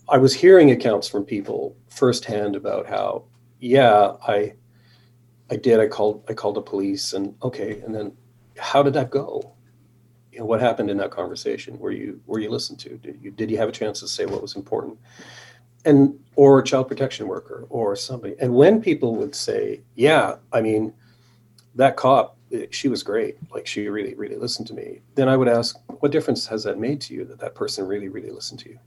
[0.08, 3.24] I was hearing accounts from people firsthand about how
[3.60, 4.54] yeah I
[5.50, 8.12] I did I called I called the police and okay and then
[8.58, 9.54] how did that go?
[10.32, 11.78] You know what happened in that conversation?
[11.78, 12.96] Were you were you listened to?
[12.96, 14.98] Did you did you have a chance to say what was important?
[15.84, 18.34] and or a child protection worker or somebody.
[18.40, 20.94] And when people would say, "Yeah, I mean,
[21.74, 22.36] that cop,
[22.70, 23.36] she was great.
[23.50, 26.78] Like she really, really listened to me," then I would ask, "What difference has that
[26.78, 28.78] made to you that that person really, really listened to you?"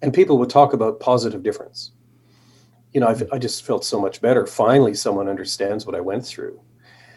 [0.00, 1.92] And people would talk about positive difference.
[2.92, 4.46] You know, I've, I just felt so much better.
[4.46, 6.60] Finally, someone understands what I went through.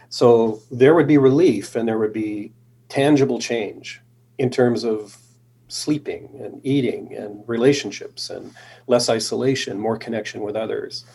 [0.09, 2.53] So there would be relief, and there would be
[2.89, 4.01] tangible change
[4.37, 5.17] in terms of
[5.67, 8.53] sleeping and eating and relationships and
[8.87, 11.05] less isolation, more connection with others.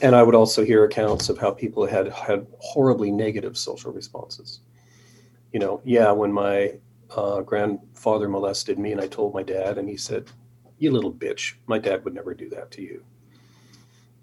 [0.00, 4.60] And I would also hear accounts of how people had had horribly negative social responses.
[5.52, 6.74] You know, yeah, when my
[7.16, 10.28] uh, grandfather molested me and I told my dad, and he said,
[10.78, 13.04] You little bitch, my dad would never do that to you.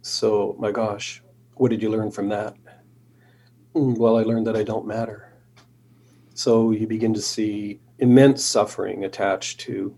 [0.02, 1.24] So, my gosh,
[1.56, 2.56] what did you learn from that?
[3.74, 5.25] Hmm, well, I learned that I don't matter.
[6.36, 9.95] So you begin to see immense suffering attached to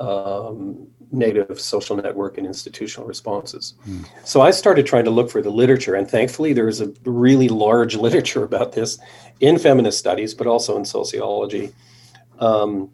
[0.00, 3.74] um, negative social network and institutional responses.
[3.86, 4.06] Mm.
[4.24, 7.48] So I started trying to look for the literature, and thankfully, there is a really
[7.48, 8.98] large literature about this
[9.40, 11.74] in feminist studies, but also in sociology,
[12.38, 12.90] um,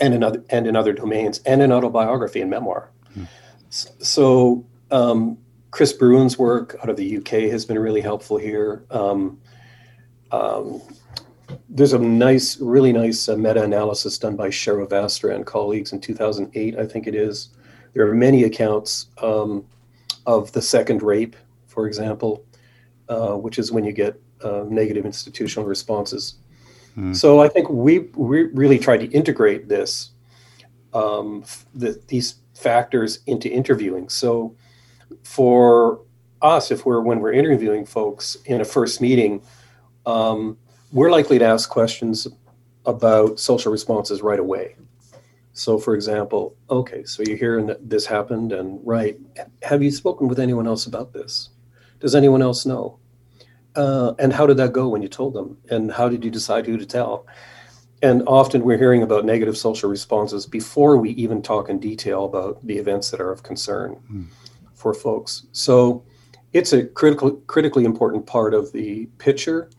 [0.00, 2.90] and in other and in other domains, and in autobiography and memoir.
[3.16, 3.28] Mm.
[3.68, 5.36] So um,
[5.72, 8.86] Chris Brewin's work out of the UK has been really helpful here.
[8.90, 9.40] Um,
[10.32, 10.80] um
[11.68, 16.86] there's a nice, really nice uh, meta-analysis done by Sherivastra and colleagues in 2008, I
[16.86, 17.50] think it is.
[17.92, 19.64] There are many accounts um,
[20.26, 22.44] of the second rape, for example,
[23.08, 26.36] uh, which is when you get uh, negative institutional responses.
[26.96, 27.14] Mm.
[27.14, 30.10] So I think we, we really tried to integrate this,
[30.92, 34.08] um, the, these factors into interviewing.
[34.08, 34.54] So
[35.22, 36.00] for
[36.40, 39.42] us, if we're when we're interviewing folks in a first meeting,
[40.06, 40.58] um,
[40.94, 42.26] we're likely to ask questions
[42.86, 44.76] about social responses right away.
[45.52, 49.18] So, for example, okay, so you're hearing that this happened, and right,
[49.62, 51.50] have you spoken with anyone else about this?
[51.98, 52.98] Does anyone else know?
[53.74, 55.58] Uh, and how did that go when you told them?
[55.68, 57.26] And how did you decide who to tell?
[58.02, 62.64] And often we're hearing about negative social responses before we even talk in detail about
[62.64, 64.26] the events that are of concern mm.
[64.74, 65.46] for folks.
[65.52, 66.04] So
[66.52, 69.70] it's a critical, critically important part of the picture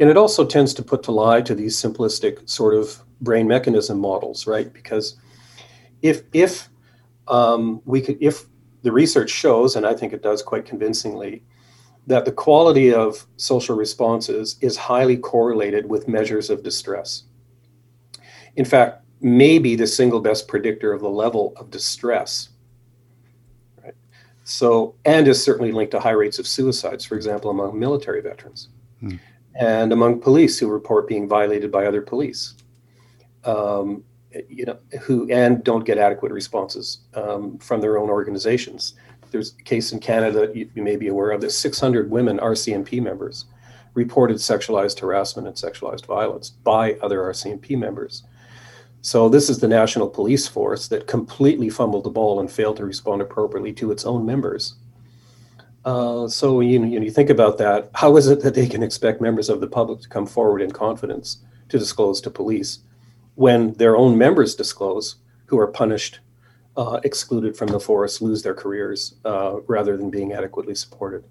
[0.00, 4.00] and it also tends to put to lie to these simplistic sort of brain mechanism
[4.00, 4.72] models, right?
[4.72, 5.16] Because
[6.00, 6.70] if if
[7.28, 8.46] um, we could, if
[8.82, 11.44] the research shows, and I think it does quite convincingly,
[12.06, 17.24] that the quality of social responses is highly correlated with measures of distress.
[18.56, 22.48] In fact, maybe the single best predictor of the level of distress.
[23.84, 23.94] Right?
[24.44, 28.70] so, and is certainly linked to high rates of suicides, for example, among military veterans
[29.00, 29.16] hmm.
[29.54, 32.54] And among police who report being violated by other police.
[33.44, 34.04] Um,
[34.48, 38.94] you know, who and don't get adequate responses um, from their own organizations.
[39.30, 43.02] There's a case in Canada you, you may be aware of that 600 women RCMP
[43.02, 43.46] members
[43.94, 48.22] reported sexualized harassment and sexualized violence by other RCMP members.
[49.02, 52.84] So this is the National Police Force that completely fumbled the ball and failed to
[52.84, 54.74] respond appropriately to its own members.
[55.84, 57.90] Uh, so you, you, you think about that.
[57.94, 60.70] How is it that they can expect members of the public to come forward in
[60.70, 62.80] confidence to disclose to police
[63.36, 65.16] when their own members disclose,
[65.46, 66.20] who are punished,
[66.76, 71.24] uh, excluded from the force, lose their careers uh, rather than being adequately supported?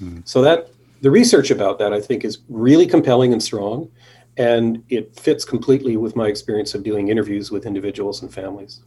[0.00, 0.20] Mm-hmm.
[0.24, 0.68] So that
[1.00, 3.90] the research about that I think is really compelling and strong
[4.36, 8.80] and it fits completely with my experience of doing interviews with individuals and families.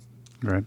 [0.43, 0.63] Right.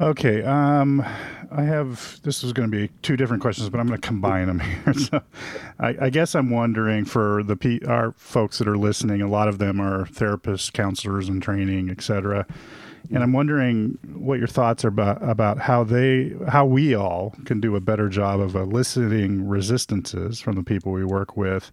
[0.00, 0.42] Okay.
[0.42, 1.04] Um,
[1.52, 4.46] I have this is going to be two different questions, but I'm going to combine
[4.46, 4.94] them here.
[4.94, 5.22] So,
[5.78, 9.48] I, I guess I'm wondering for the P, our folks that are listening, a lot
[9.48, 12.46] of them are therapists, counselors, and training, etc.
[13.10, 17.60] And I'm wondering what your thoughts are about about how they, how we all can
[17.60, 21.70] do a better job of eliciting resistances from the people we work with,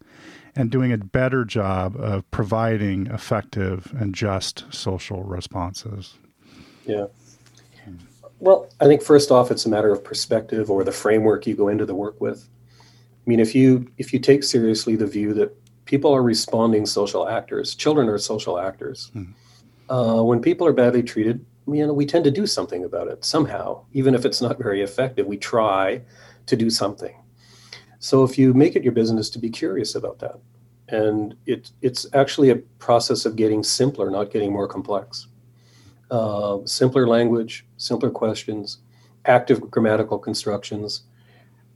[0.56, 6.18] and doing a better job of providing effective and just social responses.
[6.86, 7.06] Yeah.
[8.42, 11.68] Well, I think first off, it's a matter of perspective or the framework you go
[11.68, 12.50] into the work with.
[12.80, 17.30] I mean, if you if you take seriously the view that people are responding social
[17.30, 19.12] actors, children are social actors.
[19.16, 19.34] Mm.
[19.90, 23.24] Uh, when people are badly treated, you know, we tend to do something about it
[23.24, 25.28] somehow, even if it's not very effective.
[25.28, 26.02] We try
[26.48, 27.16] to do something.
[28.00, 30.40] So if you make it your business to be curious about that,
[30.88, 35.28] and it, it's actually a process of getting simpler, not getting more complex.
[36.12, 38.80] Uh, simpler language, simpler questions,
[39.26, 41.04] active grammatical constructions.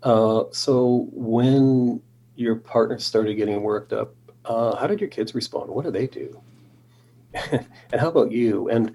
[0.04, 2.02] Uh, so when
[2.36, 4.14] your partner started getting worked up,
[4.44, 5.70] uh, how did your kids respond?
[5.70, 6.40] What do they do?
[7.52, 8.70] and how about you?
[8.70, 8.94] And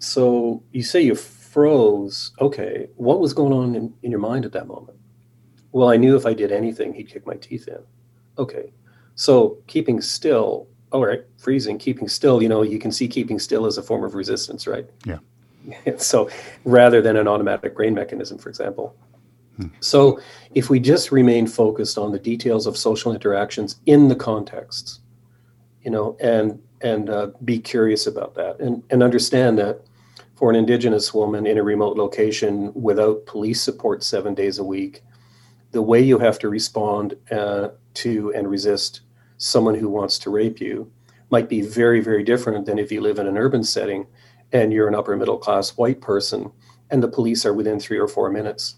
[0.00, 2.32] so you say you froze.
[2.40, 4.98] Okay, what was going on in, in your mind at that moment?
[5.72, 7.78] Well, I knew if I did anything, he'd kick my teeth in.
[8.38, 8.72] Okay.
[9.14, 13.66] So keeping still, all right, freezing, keeping still, you know, you can see keeping still
[13.66, 14.86] as a form of resistance, right?
[15.04, 15.18] Yeah.
[15.98, 16.28] so
[16.64, 18.96] rather than an automatic brain mechanism, for example.
[19.56, 19.68] Hmm.
[19.80, 20.20] So
[20.54, 25.00] if we just remain focused on the details of social interactions in the contexts,
[25.82, 29.82] you know, and and uh, be curious about that and, and understand that
[30.34, 35.02] for an indigenous woman in a remote location without police support seven days a week
[35.72, 39.02] the way you have to respond uh, to and resist
[39.40, 40.92] someone who wants to rape you
[41.30, 44.06] might be very, very different than if you live in an urban setting
[44.52, 46.52] and you're an upper middle class white person
[46.90, 48.76] and the police are within three or four minutes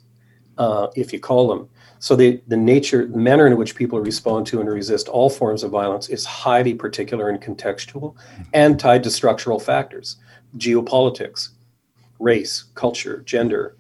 [0.58, 1.68] uh, if you call them.
[1.98, 5.64] So the, the nature, the manner in which people respond to and resist all forms
[5.64, 8.14] of violence is highly particular and contextual
[8.52, 10.16] and tied to structural factors,
[10.58, 11.48] geopolitics,
[12.20, 13.76] race, culture, gender,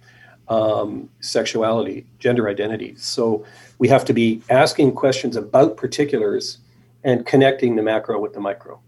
[0.48, 2.96] um, sexuality, gender identity.
[2.96, 3.44] So
[3.78, 6.58] we have to be asking questions about particulars
[7.04, 8.80] and connecting the macro with the micro.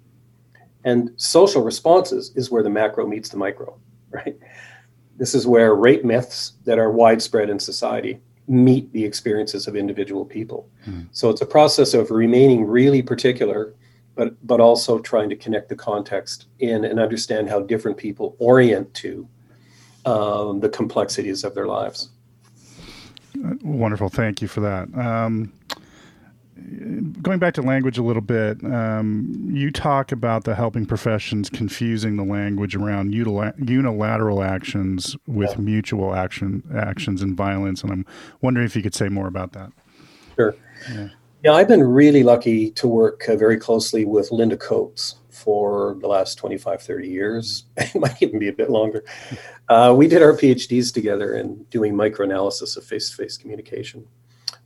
[0.85, 3.79] And social responses is where the macro meets the micro,
[4.11, 4.37] right?
[5.17, 10.25] This is where rape myths that are widespread in society meet the experiences of individual
[10.25, 10.69] people.
[10.87, 11.09] Mm.
[11.13, 13.75] So it's a process of remaining really particular,
[14.15, 18.93] but but also trying to connect the context in and understand how different people orient
[18.95, 19.27] to
[20.05, 22.11] um, the complexities of their lives.
[23.63, 24.11] Wonderful.
[24.11, 24.95] Thank you for that.
[24.97, 25.53] Um,
[27.23, 32.17] going back to language a little bit, um, you talk about the helping professions confusing
[32.17, 35.59] the language around unilateral actions with yeah.
[35.59, 38.07] mutual action actions and violence, and I'm
[38.41, 39.73] wondering if you could say more about that.
[40.37, 40.55] Sure.
[40.91, 41.09] Yeah,
[41.43, 46.07] yeah I've been really lucky to work uh, very closely with Linda Coates, for the
[46.07, 47.65] last 25, 30 years.
[47.77, 49.05] it might even be a bit longer.
[49.69, 54.07] Uh, we did our PhDs together in doing microanalysis of face to face communication.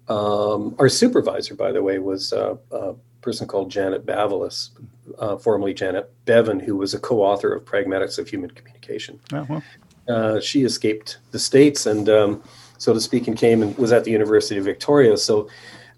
[0.08, 4.70] Um, our supervisor, by the way, was uh, a person called Janet Bavelas,
[5.18, 9.20] uh, formerly Janet Beavin, who was a co author of Pragmatics of Human Communication.
[9.30, 9.62] Well.
[10.08, 12.42] Uh, she escaped the States and, um,
[12.78, 15.18] so to speak, and came and was at the University of Victoria.
[15.18, 15.48] So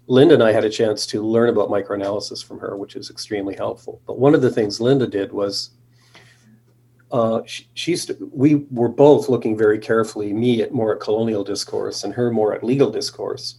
[0.07, 3.55] Linda and I had a chance to learn about microanalysis from her, which is extremely
[3.55, 4.01] helpful.
[4.05, 5.69] But one of the things Linda did was
[7.11, 12.03] uh, she, she's we were both looking very carefully, me at more at colonial discourse
[12.03, 13.55] and her more at legal discourse,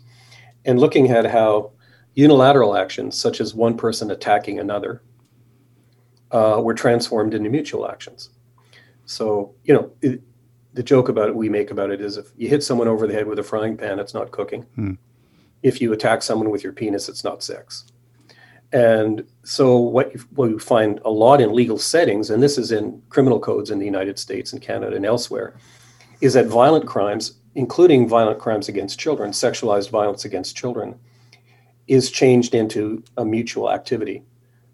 [0.64, 1.72] and looking at how
[2.14, 5.02] unilateral actions, such as one person attacking another,
[6.30, 8.30] uh, were transformed into mutual actions.
[9.06, 10.22] So you know, it,
[10.74, 13.14] the joke about it we make about it is if you hit someone over the
[13.14, 14.62] head with a frying pan, it's not cooking.
[14.74, 14.94] Hmm.
[15.62, 17.84] If you attack someone with your penis, it's not sex.
[18.72, 22.72] And so, what you, what you find a lot in legal settings, and this is
[22.72, 25.54] in criminal codes in the United States and Canada and elsewhere,
[26.22, 30.98] is that violent crimes, including violent crimes against children, sexualized violence against children,
[31.86, 34.22] is changed into a mutual activity.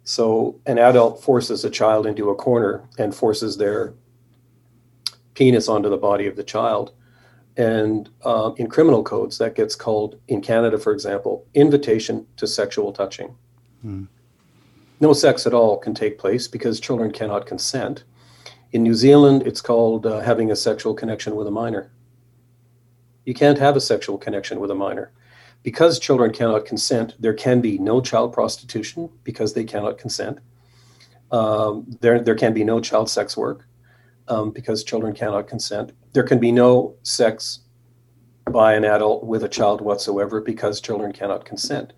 [0.04, 3.94] So, an adult forces a child into a corner and forces their
[5.34, 6.92] penis onto the body of the child.
[7.56, 12.92] And uh, in criminal codes, that gets called, in Canada, for example, invitation to sexual
[12.92, 13.34] touching.
[13.82, 14.04] Hmm.
[15.00, 18.04] No sex at all can take place because children cannot consent.
[18.72, 21.90] In New Zealand, it's called uh, having a sexual connection with a minor.
[23.28, 25.12] You can't have a sexual connection with a minor.
[25.62, 30.38] Because children cannot consent, there can be no child prostitution because they cannot consent.
[31.30, 33.66] Um, there, there can be no child sex work
[34.28, 35.92] um, because children cannot consent.
[36.14, 37.60] There can be no sex
[38.50, 41.92] by an adult with a child whatsoever because children cannot consent.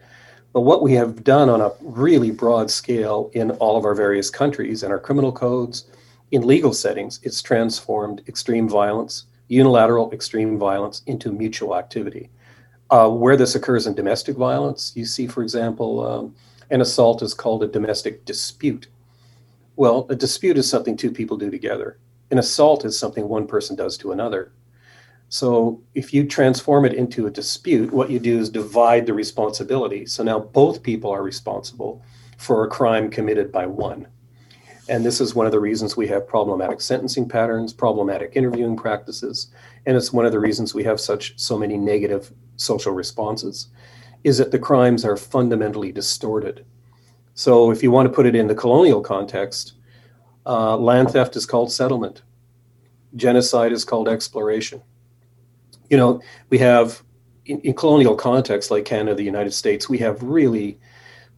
[0.53, 4.31] But what we have done on a really broad scale in all of our various
[4.31, 5.85] countries and our criminal codes,
[6.33, 12.31] in legal settings, it's transformed extreme violence, unilateral extreme violence, into mutual activity.
[12.89, 16.35] Uh, where this occurs in domestic violence, you see, for example, um,
[16.71, 18.87] an assault is called a domestic dispute.
[19.75, 21.99] Well, a dispute is something two people do together.
[22.31, 24.53] An assault is something one person does to another.
[25.29, 30.07] So if you transform it into a dispute, what you do is divide the responsibility.
[30.07, 32.05] So now both people are responsible
[32.39, 34.07] for a crime committed by one.
[34.91, 39.49] And this is one of the reasons we have problematic sentencing patterns, problematic interviewing practices,
[39.87, 43.69] and it's one of the reasons we have such so many negative social responses
[44.25, 46.67] is that the crimes are fundamentally distorted.
[47.33, 49.75] So if you want to put it in the colonial context,
[50.45, 52.23] uh, land theft is called settlement.
[53.17, 54.83] Genocide is called exploration
[55.91, 57.03] you know, we have
[57.45, 60.79] in, in colonial contexts like Canada, the United States, we have really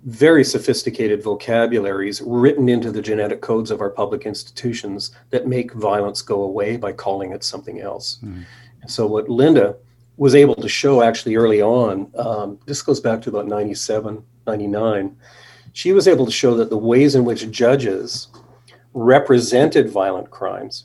[0.04, 6.22] very sophisticated vocabularies written into the genetic codes of our public institutions that make violence
[6.22, 8.18] go away by calling it something else.
[8.24, 8.44] Mm.
[8.82, 9.76] And so, what Linda
[10.16, 15.16] was able to show actually early on, um, this goes back to about 97, 99,
[15.72, 18.28] she was able to show that the ways in which judges
[18.92, 20.84] represented violent crimes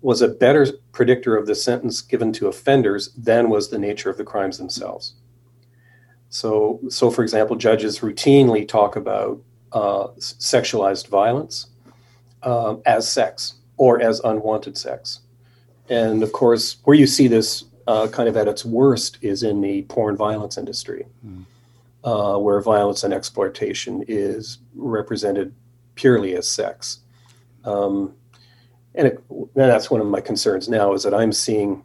[0.00, 4.16] was a better predictor of the sentence given to offenders than was the nature of
[4.16, 5.14] the crimes themselves.
[6.30, 9.40] So, so for example, judges routinely talk about
[9.72, 11.68] uh, sexualized violence
[12.42, 15.20] uh, as sex or as unwanted sex.
[15.88, 19.60] And of course, where you see this uh, kind of at its worst is in
[19.60, 21.44] the porn violence industry, mm.
[22.42, 25.54] where violence and exploitation is represented
[25.94, 27.00] purely as sex.
[27.64, 28.14] Um,
[28.94, 31.84] and, it, and that's one of my concerns now is that i'm seeing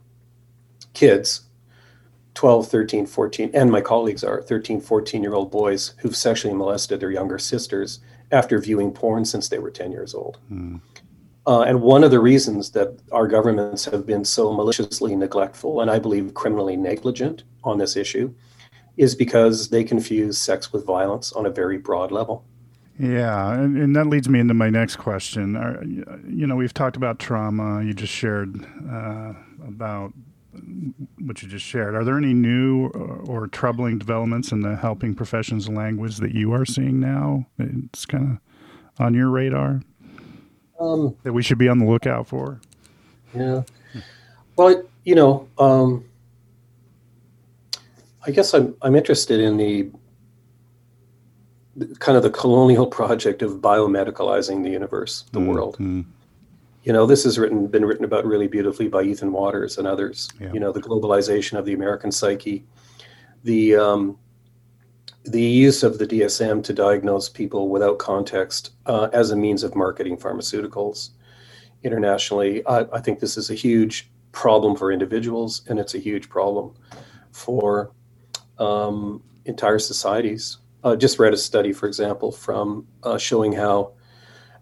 [0.93, 1.41] kids
[2.35, 6.99] 12 13 14 and my colleagues are 13 14 year old boys who've sexually molested
[6.99, 7.99] their younger sisters
[8.31, 10.79] after viewing porn since they were 10 years old mm.
[11.45, 15.91] uh, and one of the reasons that our governments have been so maliciously neglectful and
[15.91, 18.33] i believe criminally negligent on this issue
[18.97, 22.45] is because they confuse sex with violence on a very broad level
[22.99, 25.55] yeah, and, and that leads me into my next question.
[25.55, 27.83] Are, you know, we've talked about trauma.
[27.83, 29.33] You just shared uh,
[29.67, 30.13] about
[31.19, 31.95] what you just shared.
[31.95, 36.53] Are there any new or, or troubling developments in the helping professions language that you
[36.53, 37.45] are seeing now?
[37.59, 39.81] It's kind of on your radar
[40.79, 42.59] um, that we should be on the lookout for.
[43.35, 43.63] Yeah.
[44.55, 46.05] Well, you know, um,
[48.25, 49.89] I guess I'm I'm interested in the
[51.99, 55.49] kind of the colonial project of biomedicalizing the universe, the mm-hmm.
[55.49, 55.77] world.
[56.83, 60.29] You know, this has written been written about really beautifully by Ethan Watters and others.
[60.39, 60.51] Yeah.
[60.53, 62.65] You know, the globalization of the American psyche,
[63.43, 64.17] the um,
[65.25, 69.75] the use of the DSM to diagnose people without context uh, as a means of
[69.75, 71.11] marketing pharmaceuticals
[71.83, 72.65] internationally.
[72.65, 76.73] I, I think this is a huge problem for individuals, and it's a huge problem
[77.31, 77.91] for
[78.59, 83.93] um, entire societies uh, just read a study, for example, from uh, showing how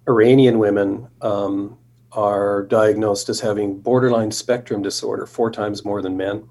[0.08, 1.78] Iranian women um,
[2.12, 6.48] are diagnosed as having borderline spectrum disorder four times more than men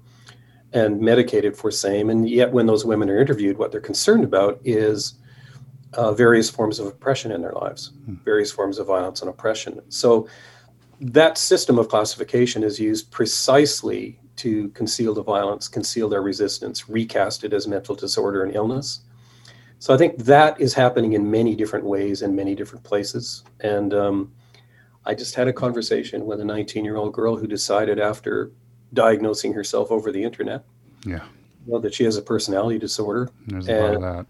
[0.73, 2.09] and medicated for same.
[2.09, 5.15] And yet, when those women are interviewed, what they're concerned about is
[5.93, 8.15] uh, various forms of oppression in their lives, hmm.
[8.23, 9.81] various forms of violence and oppression.
[9.89, 10.27] So,
[11.01, 17.43] that system of classification is used precisely to conceal the violence, conceal their resistance, recast
[17.43, 19.01] it as mental disorder and illness
[19.81, 23.43] so I think that is happening in many different ways in many different places.
[23.61, 24.31] And um,
[25.05, 28.51] I just had a conversation with a 19 year old girl who decided after
[28.93, 30.63] diagnosing herself over the internet,
[31.05, 31.23] yeah,
[31.65, 33.29] you know, that she has a personality disorder.
[33.47, 34.25] There's a lot of that.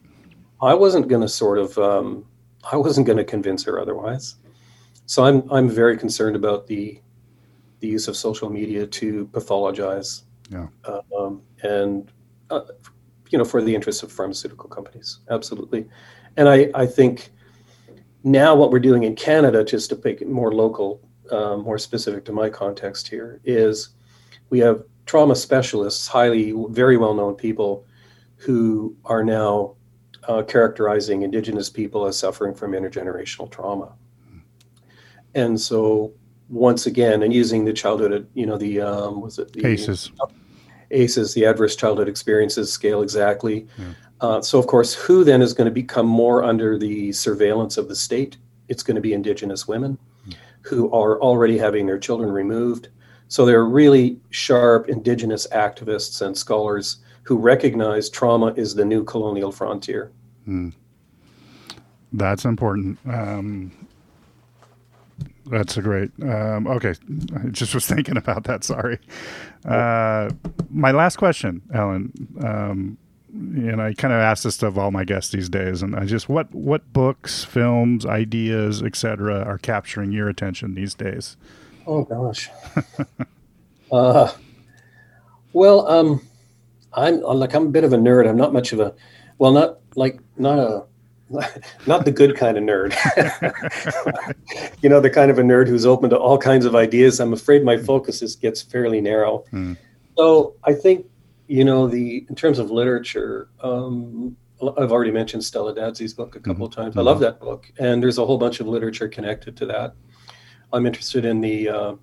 [0.62, 2.26] I wasn't going to sort of, um,
[2.72, 4.36] I wasn't going to convince her otherwise.
[5.08, 7.02] So I'm, I'm very concerned about the,
[7.80, 10.68] the use of social media to pathologize, Yeah.
[11.18, 12.12] um, and
[12.52, 12.62] uh,
[13.32, 15.88] you know, for the interests of pharmaceutical companies, absolutely.
[16.38, 17.32] And I, I think
[18.24, 21.02] now what we're doing in Canada, just to make it more local,
[21.32, 23.90] uh, more specific to my context here, is
[24.50, 27.86] we have trauma specialists, highly, very well-known people,
[28.36, 29.76] who are now
[30.28, 33.94] uh, characterizing Indigenous people as suffering from intergenerational trauma.
[35.34, 36.14] And so,
[36.50, 40.12] once again, and using the childhood, you know, the um, was it the Cases.
[40.92, 43.68] ACEs, the Adverse Childhood Experiences Scale, exactly.
[43.78, 43.86] Yeah.
[44.22, 47.88] Uh, so, of course, who then is going to become more under the surveillance of
[47.88, 48.38] the state?
[48.68, 49.98] It's going to be Indigenous women
[50.62, 52.90] who are already having their children removed.
[53.28, 59.04] So, there are really sharp Indigenous activists and scholars who recognize trauma is the new
[59.04, 60.12] colonial frontier.
[62.14, 63.00] That's important.
[63.06, 63.72] Um,
[65.46, 66.12] that's a great.
[66.22, 66.94] Um, okay,
[67.36, 68.64] I just was thinking about that.
[68.64, 69.00] Sorry.
[69.66, 70.30] Uh,
[70.70, 72.12] my last question, Allan,
[72.44, 72.98] um,
[73.34, 76.28] and I kind of ask this of all my guests these days, and I just
[76.28, 81.38] what what books, films, ideas, etc., are capturing your attention these days?
[81.88, 82.50] Oh gosh.
[83.92, 84.32] uh,
[85.54, 86.22] well, um,
[86.94, 88.28] I'm I'm like I'm a bit of a nerd.
[88.28, 88.94] I'm not much of a,
[89.38, 90.84] well, not like not a,
[91.88, 92.94] not the good kind of nerd.
[94.82, 97.20] you know, the kind of a nerd who's open to all kinds of ideas.
[97.20, 99.46] I'm afraid my focus is gets fairly narrow.
[99.52, 99.74] Hmm.
[100.18, 101.06] So I think
[101.52, 103.50] you know the in terms of literature.
[103.62, 104.38] Um,
[104.78, 106.96] I've already mentioned Stella Dadzie's book a couple of times.
[106.96, 109.96] I love that book, and there's a whole bunch of literature connected to that.
[110.72, 111.96] I'm interested in the uh,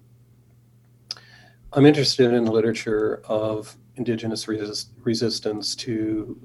[1.73, 6.37] I'm interested in the literature of indigenous resist, resistance to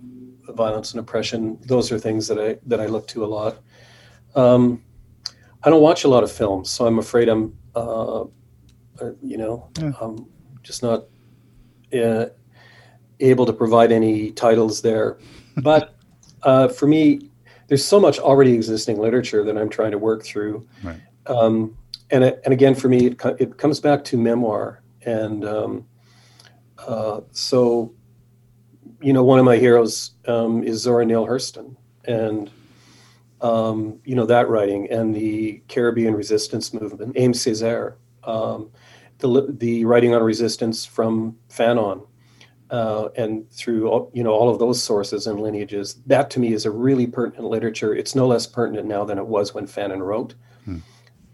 [0.49, 1.59] violence and oppression.
[1.65, 3.57] Those are things that I that I look to a lot.
[4.33, 4.81] Um,
[5.63, 8.25] I don't watch a lot of films, so I'm afraid I'm uh, uh,
[9.21, 9.91] you know Yeah.
[9.99, 10.25] I'm
[10.61, 11.07] just not
[11.93, 12.27] uh,
[13.19, 15.17] able to provide any titles there.
[15.57, 15.95] But
[16.43, 17.29] uh, for me,
[17.67, 20.67] there's so much already existing literature that I'm trying to work through.
[20.83, 20.99] Right.
[21.27, 21.77] Um,
[22.11, 25.85] and it- and again, for me, it, it comes back to memoir, and um,
[26.77, 27.93] uh, so
[29.01, 32.49] you know, one of my heroes um, is Zora Neale Hurston, and
[33.41, 38.69] um, you know that writing and the Caribbean resistance movement, Aimé Césaire, um,
[39.19, 42.07] the the writing on resistance from Fanon,
[42.69, 45.95] uh, and through all, you know all of those sources and lineages.
[46.05, 47.93] That to me is a really pertinent literature.
[47.93, 50.35] It's no less pertinent now than it was when Fanon wrote.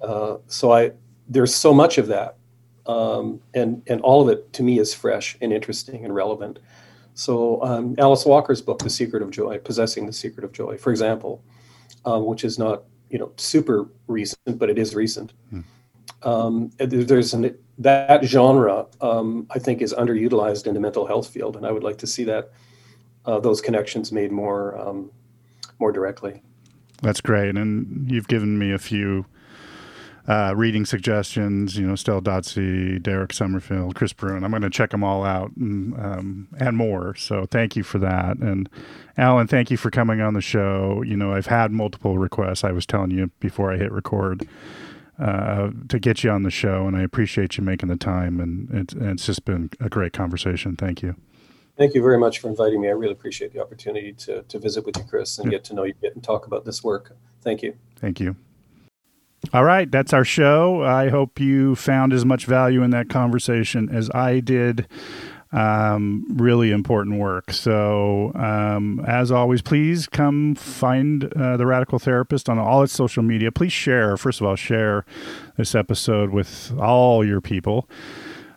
[0.02, 0.92] Uh, so I
[1.28, 2.38] there's so much of that,
[2.86, 6.60] um, and and all of it to me is fresh and interesting and relevant.
[7.14, 10.90] So um, Alice Walker's book, The Secret of Joy, Possessing the Secret of Joy, for
[10.90, 11.44] example,
[12.06, 15.34] um, which is not you know super recent, but it is recent.
[16.24, 21.56] Um, there's an that genre um, I think is underutilized in the mental health field,
[21.56, 22.52] and I would like to see that
[23.26, 25.12] uh, those connections made more um,
[25.80, 26.42] more directly.
[27.02, 29.26] That's great, and you've given me a few
[30.28, 31.78] uh, reading suggestions.
[31.78, 34.44] You know, Stella Dadzie, Derek Summerfield, Chris Brewin.
[34.44, 37.16] I'm going to check them all out and um, and more.
[37.16, 38.38] So thank you for that.
[38.40, 38.70] And
[39.18, 41.02] Allan, thank you for coming on the show.
[41.02, 42.66] You know, I've had multiple requests.
[42.66, 44.48] I was telling you before I hit record
[45.20, 48.40] uh, to get you on the show, and I appreciate you making the time.
[48.40, 50.76] And it's, it's just been a great conversation.
[50.76, 51.16] Thank you.
[51.78, 52.90] Thank you very much for inviting me.
[52.90, 55.84] I really appreciate the opportunity to, to visit with you, Chris, and get to know
[55.84, 57.16] you and talk about this work.
[57.42, 57.74] Thank you.
[57.96, 58.36] Thank you.
[59.54, 60.84] All right, that's our show.
[60.84, 64.88] I hope you found as much value in that conversation as I did.
[65.52, 67.52] Um, really important work.
[67.52, 73.24] So, um, as always, please come find uh, the Radical Therapist on all its social
[73.24, 73.52] media.
[73.52, 75.06] Please share, first of all, share
[75.58, 77.90] this episode with all your people.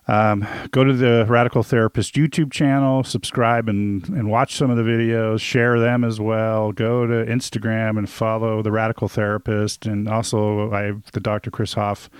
[0.08, 4.82] Um, go to the Radical Therapist YouTube channel, subscribe and, and watch some of the
[4.82, 6.72] videos, share them as well.
[6.72, 9.86] Go to Instagram and follow the Radical Therapist.
[9.86, 11.50] And also, I have the Dr.
[11.50, 12.10] Chris Hoff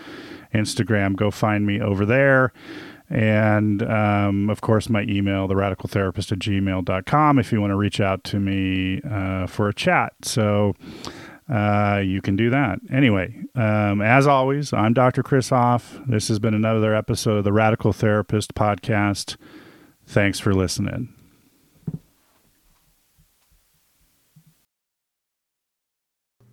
[0.54, 1.16] Instagram.
[1.16, 2.52] Go find me over there.
[3.12, 7.76] And um, of course, my email, the radical therapist at gmail.com, if you want to
[7.76, 10.14] reach out to me uh, for a chat.
[10.22, 10.74] So,
[11.52, 12.78] uh, you can do that.
[12.90, 15.22] Anyway, um, as always, I'm Dr.
[15.22, 16.00] Chris Hoff.
[16.06, 19.36] This has been another episode of the Radical Therapist podcast.
[20.06, 21.12] Thanks for listening.